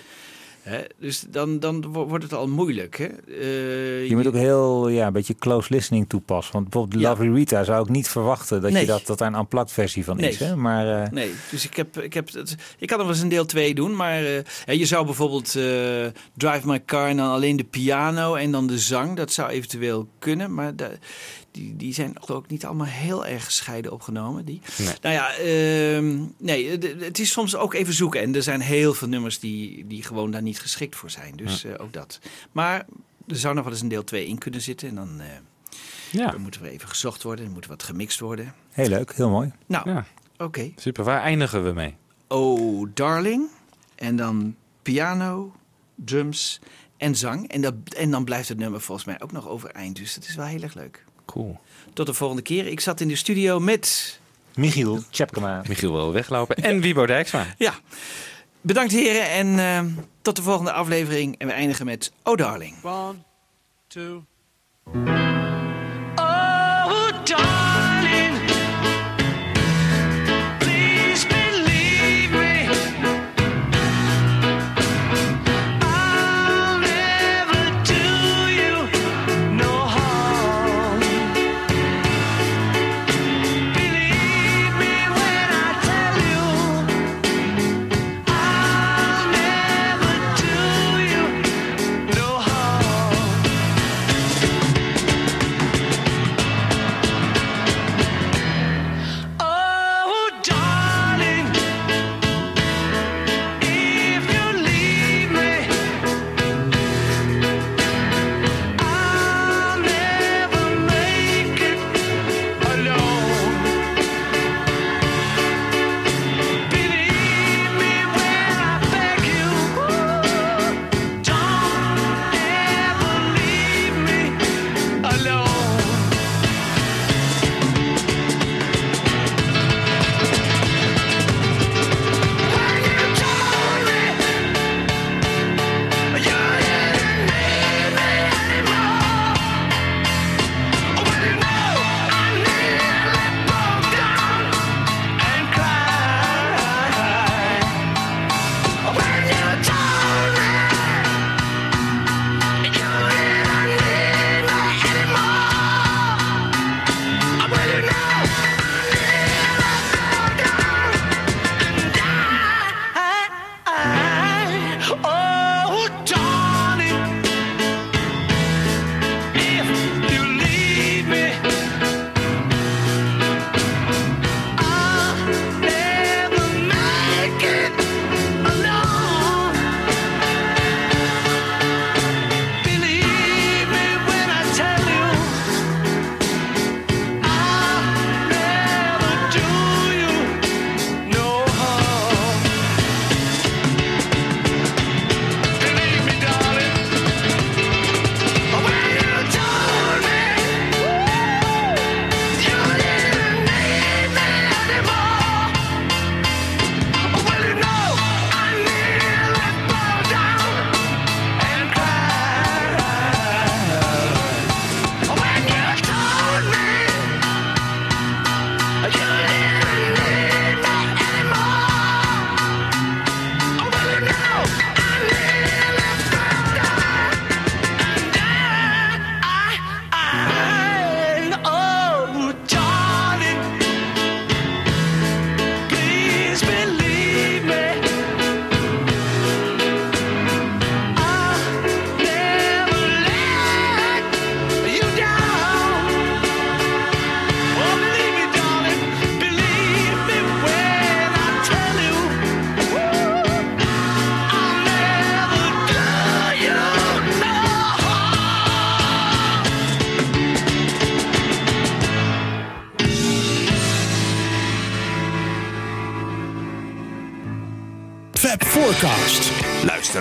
Hè? 0.69 0.81
Dus 1.01 1.25
dan, 1.31 1.59
dan 1.61 1.93
wo- 1.93 2.07
wordt 2.07 2.25
het 2.25 2.33
al 2.35 2.49
moeilijk. 2.49 2.97
Hè? 2.99 3.05
Eh, 3.07 4.09
Je 4.09 4.16
moet 4.16 4.27
ook 4.27 4.35
heel 4.35 4.89
ja, 4.89 5.07
een 5.07 5.12
beetje 5.12 5.35
close 5.35 5.73
listening 5.75 6.09
toepassen. 6.09 6.53
Want 6.53 6.69
bijvoorbeeld 6.69 7.01
Ja. 7.03 7.09
Lovely 7.09 7.33
Rita 7.35 7.64
zou 7.64 7.83
ik 7.83 7.89
niet 7.89 8.09
verwachten 8.09 8.61
dat, 8.62 8.71
Nee. 8.71 8.81
je 8.81 8.87
dat, 8.87 9.07
dat 9.07 9.19
daar 9.19 9.29
een 9.33 9.39
unplugged 9.39 9.73
versie 9.73 10.05
van 10.05 10.16
Nee. 10.16 10.29
is. 10.31 10.39
Hè? 10.39 10.57
Maar 10.57 11.03
eh, 11.03 11.11
Nee, 11.11 11.31
dus 11.51 11.64
ik 11.64 11.77
heb, 11.77 11.99
ik 11.99 12.14
heb 12.14 12.29
ik 12.79 12.89
kan 12.89 12.99
nog 12.99 13.07
wel 13.07 13.14
eens 13.14 13.21
een 13.25 13.29
deel 13.29 13.47
2 13.47 13.75
doen, 13.75 13.97
maar 13.97 14.25
eh, 14.25 14.35
ja, 14.64 14.73
je 14.73 14.87
zou 14.87 15.05
bijvoorbeeld 15.05 15.51
Drive 16.35 16.66
My 16.66 16.83
Car 16.85 17.09
en 17.09 17.16
dan 17.16 17.31
alleen 17.31 17.57
de 17.57 17.64
piano 17.64 18.35
en 18.35 18.51
dan 18.53 18.66
de 18.66 18.79
zang, 18.79 19.16
dat 19.16 19.33
zou 19.33 19.51
eventueel 19.51 20.09
kunnen, 20.19 20.55
maar 20.55 20.77
da- 20.77 20.91
die, 21.59 21.76
die 21.76 21.94
zijn 21.94 22.16
geloof 22.20 22.44
ik 22.44 22.50
niet 22.50 22.64
allemaal 22.64 22.86
heel 22.86 23.26
erg 23.26 23.44
gescheiden 23.44 23.92
opgenomen. 23.92 24.44
Die. 24.44 24.61
Nee. 24.78 24.94
Nou 25.00 25.14
ja, 25.14 25.34
ehm, 25.34 26.24
nee, 26.36 26.70
het 26.98 27.18
is 27.18 27.30
soms 27.30 27.56
ook 27.56 27.74
even 27.74 27.94
zoeken 27.94 28.20
en 28.20 28.34
er 28.34 28.42
zijn 28.42 28.61
heel 28.61 28.94
veel 28.94 29.09
nummers 29.09 29.38
die, 29.38 29.86
die 29.86 30.02
gewoon 30.02 30.30
daar 30.30 30.42
niet 30.42 30.61
geschikt 30.61 30.96
voor 30.96 31.11
zijn, 31.11 31.36
dus 31.36 31.64
eh, 31.64 31.72
ook 31.78 31.92
dat. 31.92 32.20
Maar 32.52 32.86
er 33.26 33.36
zou 33.36 33.54
nog 33.54 33.64
wel 33.64 33.72
eens 33.72 33.82
een 33.82 33.88
deel 33.88 34.04
2 34.04 34.26
in 34.26 34.38
kunnen 34.38 34.61
zitten 34.61 34.88
en 34.88 34.94
dan, 34.94 35.20
eh, 35.20 35.26
Ja, 36.11 36.30
dan 36.30 36.40
moet 36.40 36.54
er 36.54 36.64
even 36.64 36.88
gezocht 36.88 37.22
worden, 37.22 37.44
er 37.44 37.50
moet 37.50 37.66
wat 37.66 37.82
gemixt 37.82 38.20
worden. 38.20 38.54
heel 38.70 38.88
leuk, 38.88 39.14
heel 39.14 39.30
mooi. 39.30 39.52
Nou, 39.66 39.90
ja, 39.90 40.06
oké. 40.38 40.72
super. 40.76 41.04
Waar 41.04 41.22
eindigen 41.22 41.64
we 41.64 41.72
mee? 41.72 41.96
Oh 42.28 42.88
Darling. 42.94 43.48
En 43.94 44.16
dan 44.16 44.56
piano, 44.82 45.52
drums 45.94 46.61
en 46.96 47.16
zang. 47.16 47.48
En, 47.48 47.61
dat, 47.61 47.74
en 47.96 48.11
dan 48.11 48.24
blijft 48.24 48.48
het 48.48 48.59
nummer 48.59 48.80
volgens 48.80 49.06
mij 49.06 49.20
ook 49.20 49.32
nog 49.32 49.48
overeind. 49.48 49.96
Dus 49.96 50.14
dat 50.14 50.24
is 50.24 50.34
wel 50.34 50.46
heel 50.46 50.62
erg 50.62 50.74
leuk. 50.74 51.04
Cool. 51.33 51.59
Tot 51.93 52.07
de 52.07 52.14
volgende 52.14 52.43
keer. 52.43 52.66
Ik 52.66 52.81
zat 52.81 53.01
in 53.01 53.09
de 53.09 53.16
studio 53.16 53.61
met... 53.61 54.18
Michiel 54.55 55.03
Tjepkema. 55.11 55.62
Michiel 55.68 55.93
wil 55.93 56.12
weglopen. 56.12 56.57
En 56.57 56.81
Wiebo 56.81 57.07
Dijksma. 57.07 57.47
Ja, 57.59 57.74
bedankt 58.61 58.93
heren. 58.93 59.31
En 59.31 59.59
eh, 59.59 60.05
tot 60.22 60.37
de 60.37 60.43
volgende 60.43 60.72
aflevering. 60.72 61.39
En 61.39 61.47
we 61.47 61.53
eindigen 61.53 61.87
met 61.87 62.12
Oh 62.22 62.37
Darling. 62.37 62.74
One, 62.85 63.16
two. 63.87 64.22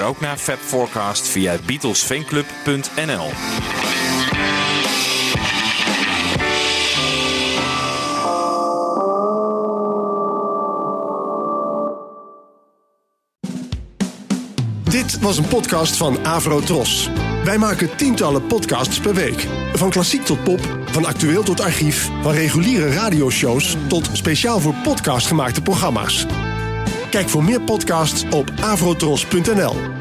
Ook 0.08 0.20
naar 0.20 0.38
Fab 0.38 0.60
Forecast 0.60 1.28
via 1.28 1.56
beatlesfanclub.nl. 1.66 3.30
Dit 14.84 15.20
was 15.20 15.38
een 15.38 15.48
podcast 15.48 15.98
van 15.98 16.26
Avro 16.26 16.60
Tros. 16.60 17.10
Wij 17.44 17.58
maken 17.58 17.96
tientallen 17.96 18.48
podcasts 18.48 19.00
per 19.00 19.14
week. 19.14 19.48
Van 19.74 19.90
klassiek 19.90 20.26
tot 20.26 20.44
pop, 20.44 20.60
van 20.86 21.06
actueel 21.06 21.44
tot 21.44 21.62
archief, 21.62 22.10
van 22.22 22.32
reguliere 22.32 22.94
radioshows 22.94 23.78
tot 23.88 24.10
speciaal 24.14 24.60
voor 24.60 24.76
podcast 24.84 25.28
gemaakte 25.28 25.62
programma's. 25.62 26.26
Kijk 27.10 27.30
voor 27.30 27.44
meer 27.44 27.62
podcasts 27.62 28.24
op 28.30 28.52
avrotros.nl. 28.62 29.97